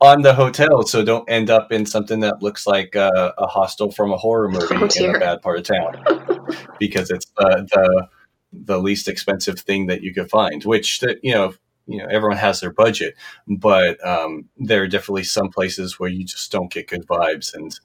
[0.00, 3.90] on the hotel, so don't end up in something that looks like a, a hostel
[3.90, 6.46] from a horror movie Oh, in a bad part of town,
[6.78, 8.08] because it's the the
[8.52, 10.64] the least expensive thing that you could find.
[10.64, 11.54] Which that you know
[11.86, 13.14] you know everyone has their budget,
[13.46, 17.78] but um, there are definitely some places where you just don't get good vibes and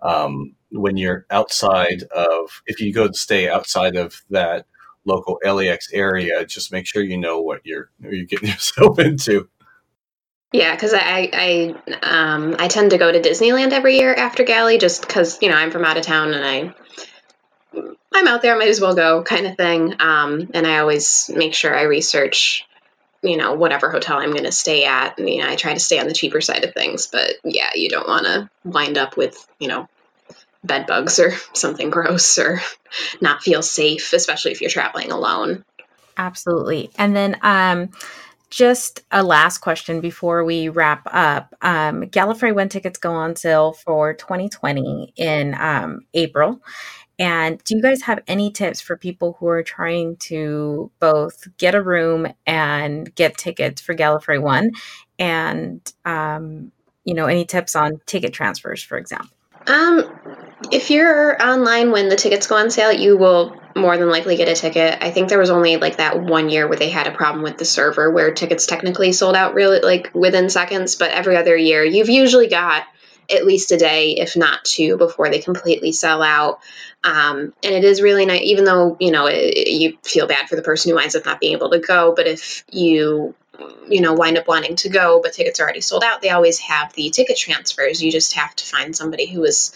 [0.00, 4.66] um, when you're outside of if you go to stay outside of that
[5.04, 9.48] local LAX area, just make sure you know what you're what you're getting yourself into.
[10.52, 14.78] Yeah, because I I um I tend to go to Disneyland every year after Galley,
[14.78, 16.74] just because you know I'm from out of town and I
[18.12, 19.94] I'm out there, I might as well go, kind of thing.
[20.00, 22.66] Um, and I always make sure I research,
[23.22, 25.18] you know, whatever hotel I'm going to stay at.
[25.18, 27.70] And, you know, I try to stay on the cheaper side of things, but yeah,
[27.74, 29.88] you don't want to wind up with you know
[30.64, 32.60] bed bugs or something gross or
[33.20, 35.64] not feel safe, especially if you're traveling alone.
[36.16, 36.90] Absolutely.
[36.98, 37.90] And then um
[38.50, 41.54] just a last question before we wrap up.
[41.60, 46.60] Um, Gallifrey One tickets go on sale for 2020 in um, April.
[47.18, 51.74] And do you guys have any tips for people who are trying to both get
[51.74, 54.70] a room and get tickets for Gallifrey One?
[55.18, 56.70] And, um,
[57.04, 59.30] you know, any tips on ticket transfers, for example?
[59.66, 60.04] Um,
[60.70, 64.48] if you're online when the tickets go on sale, you will more than likely get
[64.48, 64.98] a ticket.
[65.00, 67.58] I think there was only like that one year where they had a problem with
[67.58, 71.84] the server where tickets technically sold out really like within seconds, but every other year
[71.84, 72.84] you've usually got
[73.30, 76.60] at least a day, if not two, before they completely sell out.
[77.04, 80.56] Um, and it is really nice, even though you know it, you feel bad for
[80.56, 82.14] the person who winds up not being able to go.
[82.14, 83.34] But if you
[83.88, 86.58] you know, wind up wanting to go, but tickets are already sold out, they always
[86.60, 88.02] have the ticket transfers.
[88.02, 89.72] You just have to find somebody who is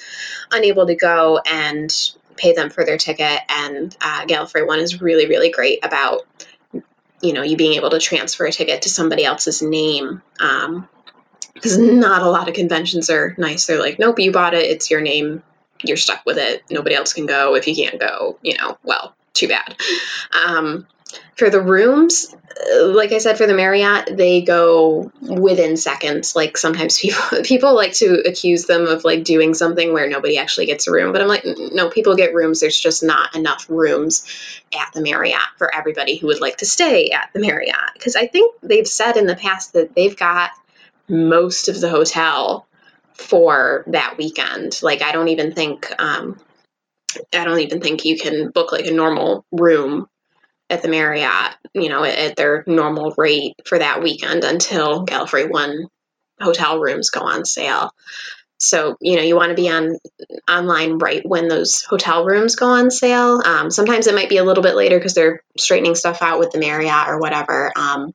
[0.50, 1.92] unable to go and
[2.36, 3.40] pay them for their ticket.
[3.48, 6.22] And uh, Gallifrey One is really, really great about,
[7.20, 10.22] you know, you being able to transfer a ticket to somebody else's name.
[10.38, 10.88] Um,
[11.62, 13.66] because not a lot of conventions are nice.
[13.66, 15.44] They're like, nope, you bought it, it's your name,
[15.84, 16.64] you're stuck with it.
[16.68, 17.54] Nobody else can go.
[17.54, 19.76] If you can't go, you know, well, too bad.
[20.32, 20.88] Um,
[21.36, 26.34] for the rooms, uh, like I said, for the Marriott, they go within seconds.
[26.34, 30.66] Like sometimes people people like to accuse them of like doing something where nobody actually
[30.66, 32.58] gets a room, but I'm like, no, people get rooms.
[32.58, 34.26] There's just not enough rooms
[34.74, 37.92] at the Marriott for everybody who would like to stay at the Marriott.
[37.94, 40.50] Because I think they've said in the past that they've got
[41.08, 42.66] most of the hotel
[43.14, 44.80] for that weekend.
[44.82, 46.38] Like I don't even think um,
[47.32, 50.06] I don't even think you can book like a normal room
[50.70, 55.50] at the Marriott, you know, at, at their normal rate for that weekend until Gallifrey
[55.50, 55.88] One
[56.40, 57.90] hotel rooms go on sale.
[58.58, 59.98] So you know you want to be on
[60.48, 63.42] online right when those hotel rooms go on sale.
[63.44, 66.52] Um, sometimes it might be a little bit later because they're straightening stuff out with
[66.52, 67.72] the Marriott or whatever.
[67.74, 68.12] Um,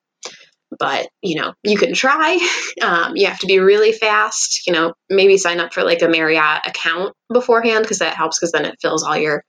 [0.78, 2.38] but you know you can try.
[2.80, 6.08] Um, you have to be really fast you know maybe sign up for like a
[6.08, 9.42] marriott account beforehand because that helps because then it fills all your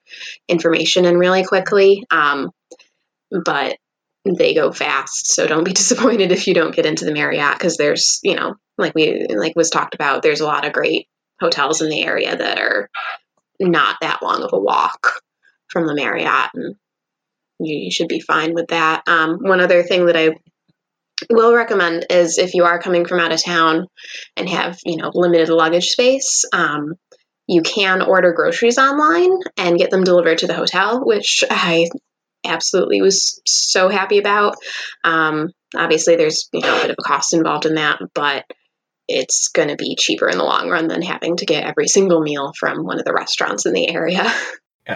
[0.47, 2.03] information in really quickly.
[2.09, 2.49] Um,
[3.45, 3.77] but
[4.25, 7.77] they go fast so don't be disappointed if you don't get into the marriott because
[7.77, 11.07] there's you know like we like was talked about there's a lot of great
[11.39, 12.89] hotels in the area that are
[13.59, 15.21] not that long of a walk
[15.67, 16.75] from the marriott and
[17.59, 19.03] you, should be fine with that.
[19.07, 20.35] Um, one other thing that i
[21.29, 23.87] will recommend is if you are coming from out of town
[24.37, 26.93] and have you know limited luggage space um,
[27.47, 31.87] you can order groceries online and get them delivered to the hotel which i
[32.45, 34.55] absolutely was so happy about.
[35.03, 38.45] Um, obviously there's you know a bit of a cost involved in that but
[39.07, 42.21] it's going to be cheaper in the long run than having to get every single
[42.21, 44.31] meal from one of the restaurants in the area.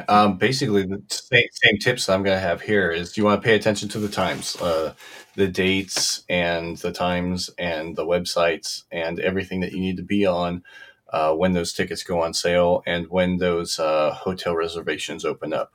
[0.09, 3.45] Um, basically, the same, same tips I'm going to have here is you want to
[3.45, 4.95] pay attention to the times, uh,
[5.35, 10.25] the dates, and the times, and the websites, and everything that you need to be
[10.25, 10.63] on
[11.11, 15.73] uh, when those tickets go on sale and when those uh, hotel reservations open up,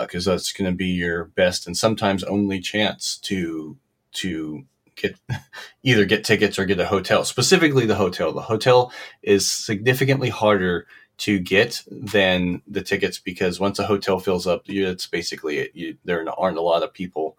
[0.00, 3.76] because uh, that's going to be your best and sometimes only chance to
[4.12, 4.64] to
[4.96, 5.16] get
[5.82, 7.24] either get tickets or get a hotel.
[7.24, 8.32] Specifically, the hotel.
[8.32, 10.86] The hotel is significantly harder
[11.18, 15.70] to get than the tickets because once a hotel fills up, it's basically it.
[15.74, 17.36] You, there aren't a lot of people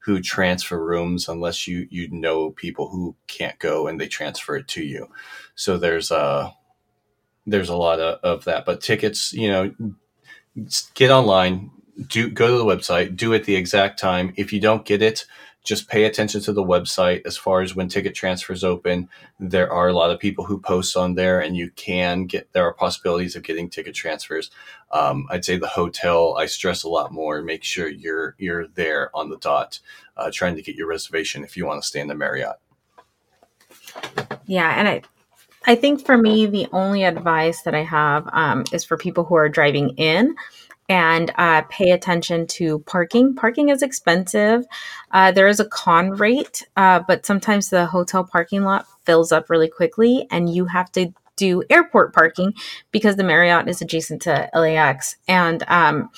[0.00, 4.68] who transfer rooms unless you you know people who can't go and they transfer it
[4.68, 5.08] to you.
[5.54, 6.50] So there's a uh,
[7.46, 8.64] there's a lot of, of that.
[8.64, 9.74] But tickets, you know,
[10.94, 11.70] get online,
[12.08, 14.32] do go to the website, do it the exact time.
[14.36, 15.24] If you don't get it,
[15.68, 19.06] just pay attention to the website as far as when ticket transfers open.
[19.38, 22.50] There are a lot of people who post on there, and you can get.
[22.54, 24.50] There are possibilities of getting ticket transfers.
[24.90, 26.36] Um, I'd say the hotel.
[26.38, 27.42] I stress a lot more.
[27.42, 29.78] Make sure you're you're there on the dot,
[30.16, 32.56] uh, trying to get your reservation if you want to stay in the Marriott.
[34.46, 35.02] Yeah, and I
[35.66, 39.34] I think for me, the only advice that I have um, is for people who
[39.34, 40.34] are driving in
[40.88, 43.34] and uh, pay attention to parking.
[43.34, 44.64] Parking is expensive.
[45.10, 49.50] Uh, there is a con rate, uh, but sometimes the hotel parking lot fills up
[49.50, 52.52] really quickly, and you have to do airport parking
[52.90, 55.16] because the Marriott is adjacent to LAX.
[55.28, 56.10] And um,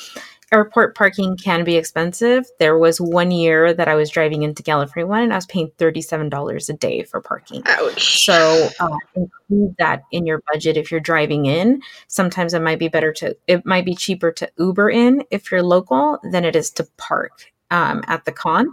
[0.52, 2.44] airport parking can be expensive.
[2.58, 5.70] There was one year that I was driving into Gallifrey One and I was paying
[5.78, 7.62] $37 a day for parking.
[7.66, 8.24] Ouch.
[8.24, 11.82] So uh, include that in your budget if you're driving in.
[12.08, 15.62] Sometimes it might be better to, it might be cheaper to Uber in if you're
[15.62, 18.66] local than it is to park um, at the con.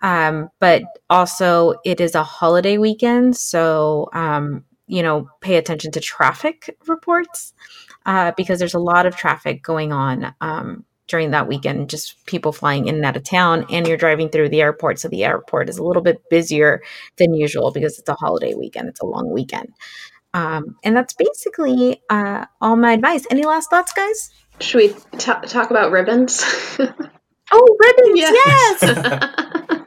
[0.00, 3.36] Um, but also, it is a holiday weekend.
[3.36, 7.54] So, um, you know, pay attention to traffic reports
[8.04, 12.52] uh, because there's a lot of traffic going on um, during that weekend, just people
[12.52, 14.98] flying in and out of town, and you're driving through the airport.
[14.98, 16.82] So the airport is a little bit busier
[17.16, 19.68] than usual because it's a holiday weekend, it's a long weekend.
[20.34, 23.26] Um, and that's basically uh, all my advice.
[23.30, 24.30] Any last thoughts, guys?
[24.60, 24.88] Should we
[25.18, 26.42] t- talk about ribbons?
[26.78, 28.18] oh, ribbons!
[28.18, 28.78] Yes.
[28.82, 28.82] yes.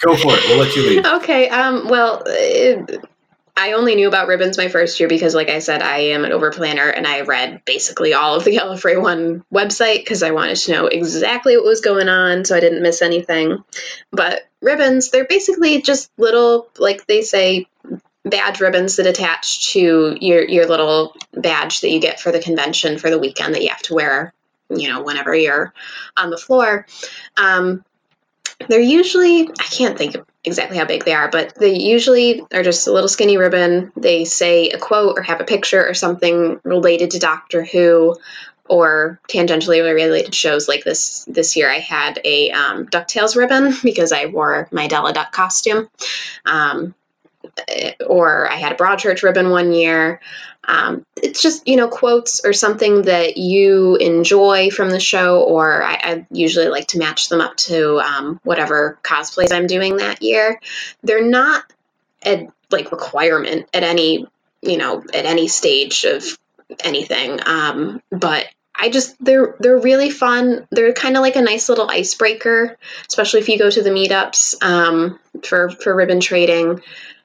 [0.00, 0.44] Go for it.
[0.48, 1.06] We'll let you lead.
[1.06, 1.48] Okay.
[1.48, 3.04] Um, well, it,
[3.56, 6.32] I only knew about ribbons my first year because, like I said, I am an
[6.32, 10.56] over planner and I read basically all of the Gallifrey One website because I wanted
[10.56, 13.62] to know exactly what was going on so I didn't miss anything.
[14.10, 17.66] But ribbons, they're basically just little, like they say,
[18.24, 22.98] badge ribbons that attach to your, your little badge that you get for the convention
[22.98, 24.32] for the weekend that you have to wear,
[24.68, 25.72] you know, whenever you're
[26.16, 26.86] on the floor.
[27.36, 27.84] Um,
[28.68, 32.86] they're usually I can't think exactly how big they are, but they usually are just
[32.86, 33.92] a little skinny ribbon.
[33.96, 38.16] They say a quote or have a picture or something related to Doctor Who
[38.66, 44.12] or tangentially related shows like this this year i had a um, ducktales ribbon because
[44.12, 45.88] i wore my della duck costume
[46.46, 46.94] um,
[48.06, 50.20] or i had a broadchurch ribbon one year
[50.66, 55.82] um, it's just you know quotes or something that you enjoy from the show or
[55.82, 60.22] i, I usually like to match them up to um, whatever cosplays i'm doing that
[60.22, 60.60] year
[61.02, 61.64] they're not
[62.26, 64.26] a like requirement at any
[64.62, 66.24] you know at any stage of
[66.82, 67.40] anything.
[67.44, 70.66] Um, but I just they're they're really fun.
[70.70, 72.76] They're kind of like a nice little icebreaker,
[73.08, 76.82] especially if you go to the meetups um, for for ribbon trading.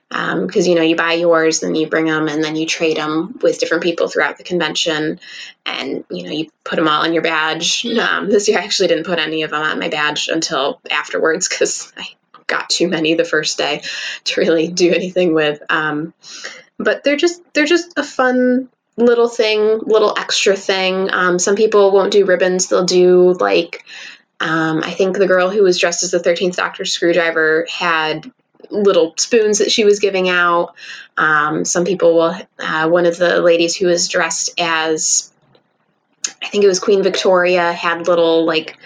[0.10, 2.98] Because um, you know you buy yours, then you bring them, and then you trade
[2.98, 5.20] them with different people throughout the convention,
[5.66, 7.86] and you know you put them all on your badge.
[7.86, 11.48] Um, this year, I actually didn't put any of them on my badge until afterwards
[11.48, 12.08] because I
[12.48, 13.84] got too many the first day
[14.26, 15.62] to really do anything with.
[15.70, 16.14] Um,
[16.78, 21.14] but they're just they're just a fun little thing, little extra thing.
[21.14, 23.86] Um, some people won't do ribbons; they'll do like
[24.40, 28.32] um, I think the girl who was dressed as the Thirteenth Doctor Screwdriver had
[28.70, 30.76] little spoons that she was giving out.
[31.18, 32.36] Um, some people will.
[32.60, 35.32] Uh, one of the ladies who was dressed as
[36.42, 38.78] I think it was Queen Victoria had little like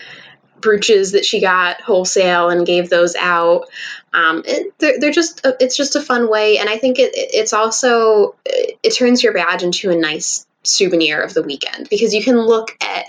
[0.63, 3.67] brooches that she got wholesale and gave those out.
[4.13, 7.53] Um, it, they're, they're, just it's just a fun way, and I think it, it's
[7.53, 12.39] also it turns your badge into a nice souvenir of the weekend because you can
[12.39, 13.05] look at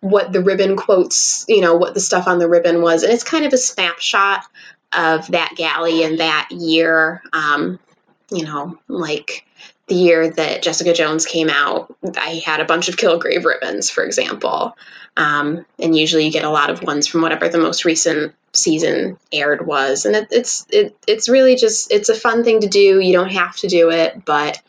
[0.00, 3.24] what the ribbon quotes, you know, what the stuff on the ribbon was, and it's
[3.24, 4.44] kind of a snapshot
[4.92, 7.22] of that Gally and that year.
[7.32, 7.78] Um,
[8.30, 9.46] you know, like
[9.88, 14.04] the year that Jessica Jones came out, I had a bunch of Kilgrave ribbons, for
[14.04, 14.76] example.
[15.16, 19.18] Um, and usually you get a lot of ones from whatever the most recent season
[19.32, 20.06] aired was.
[20.06, 23.00] And it, it's it, it's really just it's a fun thing to do.
[23.00, 24.62] You don't have to do it, but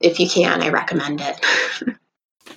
[0.00, 1.96] if you can, I recommend it.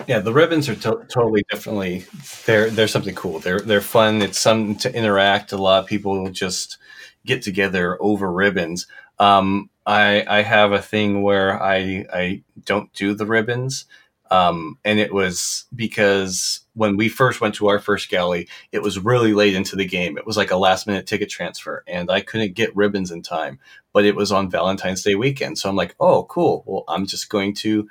[0.06, 2.04] yeah, the ribbons are to- totally differently.
[2.44, 3.38] They're they're something cool.
[3.38, 4.22] They're they're fun.
[4.22, 5.52] It's something to interact.
[5.52, 6.78] A lot of people just
[7.24, 8.86] get together over ribbons.
[9.18, 13.86] Um, I I have a thing where I I don't do the ribbons,
[14.30, 18.98] um, and it was because when we first went to our first Gally, it was
[18.98, 20.18] really late into the game.
[20.18, 23.58] It was like a last minute ticket transfer, and I couldn't get ribbons in time.
[23.92, 26.64] But it was on Valentine's Day weekend, so I'm like, oh, cool.
[26.66, 27.88] Well, I'm just going to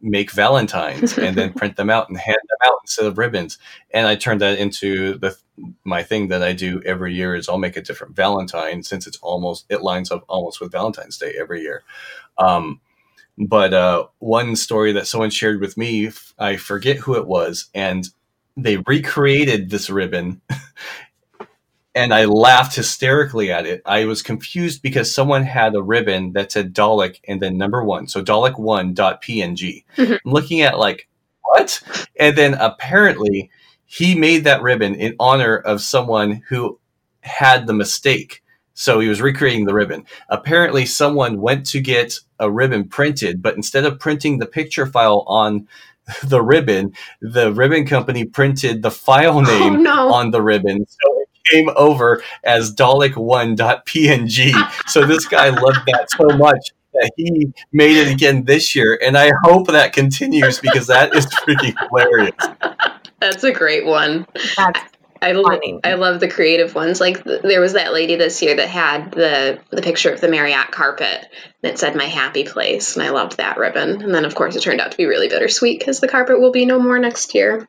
[0.00, 3.58] make valentines and then print them out and hand them out instead of ribbons.
[3.92, 5.36] And i turned that into the
[5.84, 9.18] my thing that i do every year is i'll make a different valentine since it's
[9.18, 11.82] almost it lines up almost with valentine's day every year.
[12.38, 12.80] Um,
[13.36, 18.08] but uh, one story that someone shared with me i forget who it was and
[18.56, 20.40] they recreated this ribbon
[21.94, 23.82] and I laughed hysterically at it.
[23.84, 28.08] I was confused because someone had a ribbon that said Dalek and then number one.
[28.08, 29.84] So Dalek1.png.
[29.96, 30.12] Mm-hmm.
[30.12, 31.08] I'm looking at like,
[31.42, 31.82] what?
[32.18, 33.50] And then apparently
[33.86, 36.78] he made that ribbon in honor of someone who
[37.22, 38.42] had the mistake.
[38.74, 40.04] So he was recreating the ribbon.
[40.28, 45.24] Apparently someone went to get a ribbon printed, but instead of printing the picture file
[45.26, 45.66] on
[46.22, 50.12] the ribbon, the ribbon company printed the file oh, name oh, no.
[50.12, 50.86] on the ribbon.
[50.86, 51.17] So
[51.50, 54.88] came over as Dalek1.png.
[54.88, 58.98] so this guy loved that so much that he made it again this year.
[59.02, 62.34] And I hope that continues because that is freaking hilarious.
[63.20, 64.26] That's a great one.
[64.56, 64.80] That's
[65.20, 67.00] I, lo- I love the creative ones.
[67.00, 70.28] Like th- there was that lady this year that had the the picture of the
[70.28, 71.26] Marriott carpet
[71.62, 74.02] that said "My Happy Place," and I loved that ribbon.
[74.02, 76.52] And then, of course, it turned out to be really bittersweet because the carpet will
[76.52, 77.68] be no more next year.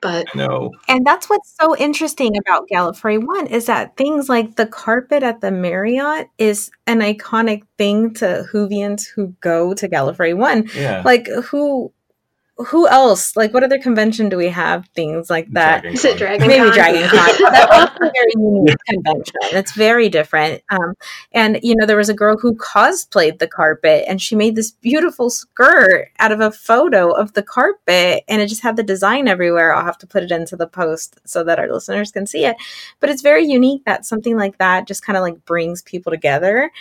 [0.00, 0.72] But no.
[0.86, 5.40] And that's what's so interesting about Gallifrey One is that things like the carpet at
[5.40, 10.68] the Marriott is an iconic thing to Whovians who go to Gallifrey One.
[10.74, 11.02] Yeah.
[11.04, 11.92] Like who
[12.66, 13.36] who else?
[13.36, 15.84] Like, what other convention do we have things like that?
[15.84, 17.30] Is it Dragon Maybe Dragon Con.
[17.52, 19.36] That's a very unique convention.
[19.52, 20.62] It's very different.
[20.70, 20.94] Um,
[21.32, 24.72] and you know, there was a girl who cosplayed the carpet, and she made this
[24.72, 29.28] beautiful skirt out of a photo of the carpet, and it just had the design
[29.28, 29.72] everywhere.
[29.72, 32.56] I'll have to put it into the post so that our listeners can see it.
[32.98, 36.72] But it's very unique that something like that just kind of like brings people together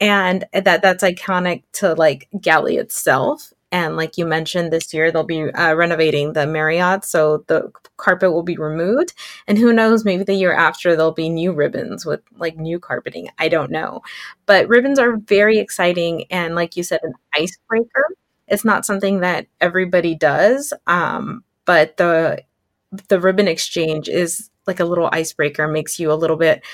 [0.00, 5.24] and that that's iconic to like Gally itself and like you mentioned, this year they'll
[5.24, 9.12] be uh, renovating the Marriott, so the carpet will be removed.
[9.46, 13.28] And who knows, maybe the year after there'll be new ribbons with like new carpeting.
[13.38, 14.02] I don't know.
[14.46, 16.24] But ribbons are very exciting.
[16.30, 18.04] And like you said, an icebreaker.
[18.48, 20.72] It's not something that everybody does.
[20.86, 22.42] Um, but the
[23.08, 26.64] the ribbon exchange is like a little icebreaker, makes you a little bit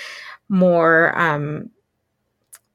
[0.49, 1.71] more um,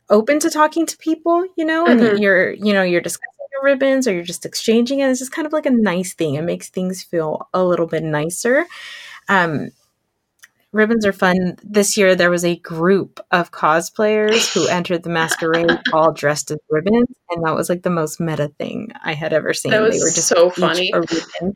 [0.10, 2.20] open to talking to people, you know, and Mhm.
[2.20, 3.31] you're, you know, you're discussing your
[3.62, 5.10] ribbons or you're just exchanging it.
[5.10, 6.36] It's just kind of like a nice thing.
[6.36, 8.66] It makes things feel a little bit nicer.
[9.30, 9.72] Um,
[10.72, 11.58] ribbons are fun.
[11.64, 16.60] This year, there was a group of cosplayers who entered the masquerade all dressed as
[16.70, 19.72] ribbons, and that was like the most meta thing I had ever seen.
[19.72, 20.92] That was they were just so funny.
[20.94, 21.54] a ribbon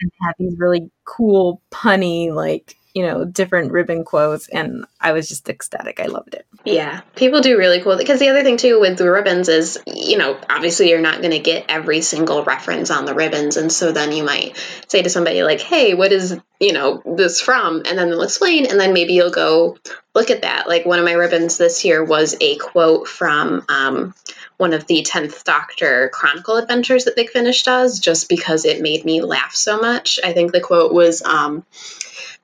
[0.00, 5.28] and had these really cool, punny, like you know, different ribbon quotes, and I was
[5.28, 6.00] just ecstatic.
[6.00, 6.44] I loved it.
[6.64, 7.96] Yeah, people do really cool.
[7.96, 11.30] Because the other thing too with the ribbons is, you know, obviously you're not going
[11.30, 14.56] to get every single reference on the ribbons, and so then you might
[14.88, 18.66] say to somebody like, "Hey, what is you know this from?" And then they'll explain,
[18.66, 19.78] and then maybe you'll go
[20.12, 20.66] look at that.
[20.66, 24.12] Like one of my ribbons this year was a quote from um,
[24.56, 29.04] one of the Tenth Doctor Chronicle adventures that Big Finish does, just because it made
[29.04, 30.18] me laugh so much.
[30.24, 31.22] I think the quote was.
[31.22, 31.64] Um,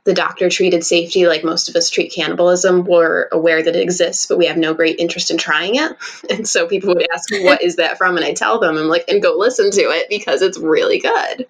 [0.04, 2.84] the doctor treated safety like most of us treat cannibalism.
[2.84, 5.96] We're aware that it exists, but we have no great interest in trying it.
[6.30, 8.16] And so people would ask, What is that from?
[8.16, 11.46] And I tell them, I'm like, and go listen to it because it's really good.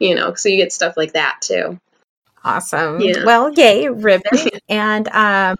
[0.00, 1.78] You know, so you get stuff like that too.
[2.44, 3.00] Awesome.
[3.00, 3.24] Yeah.
[3.24, 4.48] Well, yay, ribbon.
[4.68, 5.56] and um,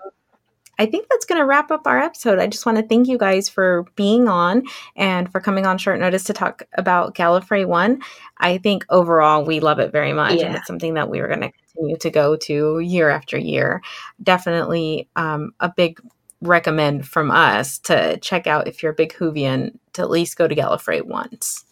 [0.78, 2.38] I think that's going to wrap up our episode.
[2.38, 4.64] I just want to thank you guys for being on
[4.96, 8.00] and for coming on short notice to talk about Gallifrey One.
[8.38, 11.42] I think overall we love it very much, and it's something that we were going
[11.42, 13.82] to continue to go to year after year.
[14.22, 16.00] Definitely um, a big
[16.40, 20.48] recommend from us to check out if you're a big Whovian to at least go
[20.48, 21.64] to Gallifrey once.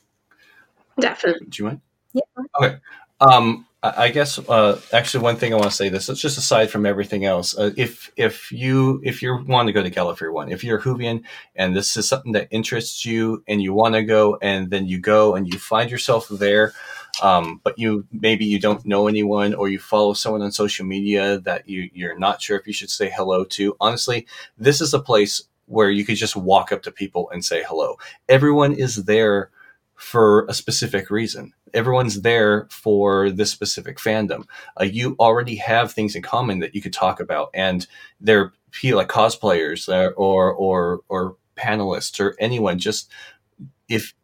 [0.99, 1.47] Definitely.
[1.49, 1.81] Do you mind?
[2.13, 2.23] Yeah.
[2.61, 2.77] Okay.
[3.21, 6.09] Um, I I guess uh, actually one thing I want to say this.
[6.09, 7.57] It's just aside from everything else.
[7.57, 10.83] Uh, if if you if you want to go to Gallifrey one, if you're a
[10.83, 11.23] Whovian
[11.55, 14.99] and this is something that interests you and you want to go, and then you
[15.01, 16.73] go and you find yourself there,
[17.23, 21.39] um, but you maybe you don't know anyone or you follow someone on social media
[21.41, 23.77] that you you're not sure if you should say hello to.
[23.81, 24.27] Honestly,
[24.59, 27.97] this is a place where you could just walk up to people and say hello.
[28.29, 29.51] Everyone is there
[29.95, 31.53] for a specific reason.
[31.75, 34.45] Everyone's there for this specific fandom.
[34.81, 37.87] Uh, you already have things in common that you could talk about, and
[38.21, 42.79] they're like cosplayers uh, or or or panelists or anyone.
[42.79, 43.11] Just
[43.89, 44.15] if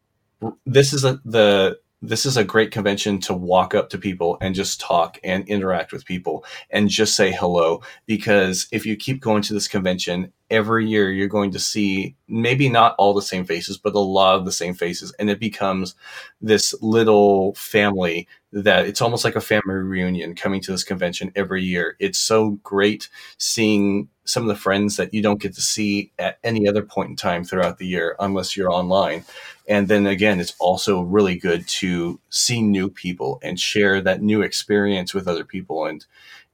[0.64, 4.54] this is a the this is a great convention to walk up to people and
[4.54, 7.82] just talk and interact with people and just say hello.
[8.06, 12.68] Because if you keep going to this convention every year you're going to see maybe
[12.68, 15.12] not all the same faces but a lot of the same faces.
[15.18, 15.94] And it becomes
[16.40, 21.62] this little family that it's almost like a family reunion coming to this convention every
[21.62, 21.96] year.
[21.98, 23.08] It's so great
[23.38, 27.10] seeing some of the friends that you don't get to see at any other point
[27.10, 29.24] in time throughout the year unless you're online
[29.68, 34.42] and then again it's also really good to see new people and share that new
[34.42, 35.86] experience with other people.
[35.86, 36.04] And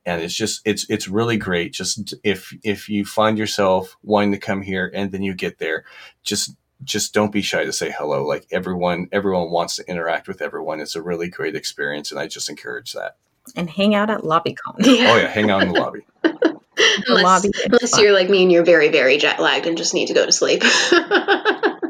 [0.05, 1.72] and it's just it's it's really great.
[1.72, 5.84] Just if if you find yourself wanting to come here and then you get there
[6.22, 8.26] just just don't be shy to say hello.
[8.26, 10.80] Like everyone everyone wants to interact with everyone.
[10.80, 13.16] It's a really great experience and i just encourage that.
[13.56, 14.56] And hang out at LobbyCon.
[14.80, 15.28] oh yeah.
[15.28, 16.01] Hang out in the lobby.
[16.74, 18.02] The unless, lobby unless fun.
[18.02, 20.32] you're like me and you're very, very jet lagged and just need to go to
[20.32, 20.62] sleep.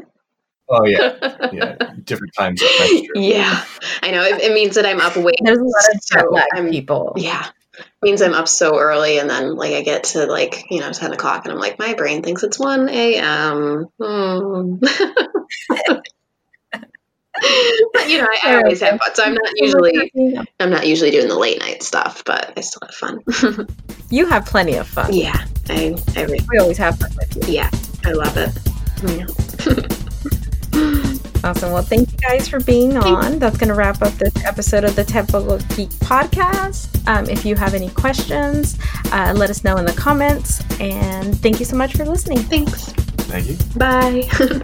[0.69, 3.07] oh yeah yeah different times that's true.
[3.15, 3.63] yeah,
[4.01, 4.23] I know.
[4.23, 5.33] It, it means that I'm up way.
[5.41, 7.13] There's a lot of So jet lag I'm- people.
[7.17, 7.45] Yeah.
[8.03, 11.11] Means I'm up so early and then like I get to like, you know, ten
[11.11, 13.87] o'clock and I'm like, my brain thinks it's one AM.
[13.99, 14.75] Hmm.
[17.93, 19.15] but you know, I, I always have fun.
[19.15, 20.11] So I'm not usually
[20.59, 23.67] I'm not usually doing the late night stuff, but I still have fun.
[24.09, 25.11] You have plenty of fun.
[25.11, 25.43] yeah.
[25.69, 27.55] I I re- We always have fun with you.
[27.55, 27.71] yeah,
[28.05, 28.51] I love it.
[29.17, 29.25] Yeah.
[31.43, 31.71] Awesome.
[31.73, 33.37] Well, thank you guys for being on.
[33.39, 36.89] That's going to wrap up this episode of the Temple of Geek podcast.
[37.07, 38.77] Um, if you have any questions,
[39.11, 40.61] uh, let us know in the comments.
[40.79, 42.39] And thank you so much for listening.
[42.39, 42.93] Thanks.
[43.27, 44.27] thank you Bye.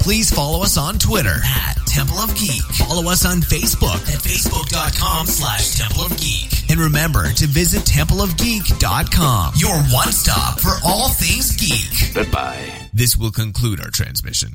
[0.00, 2.62] Please follow us on Twitter at Temple of Geek.
[2.62, 6.70] Follow us on Facebook at facebook.com slash Temple of Geek.
[6.70, 12.14] And remember to visit templeofgeek.com, your one stop for all things geek.
[12.14, 12.88] Goodbye.
[12.92, 14.46] This will conclude our transmission.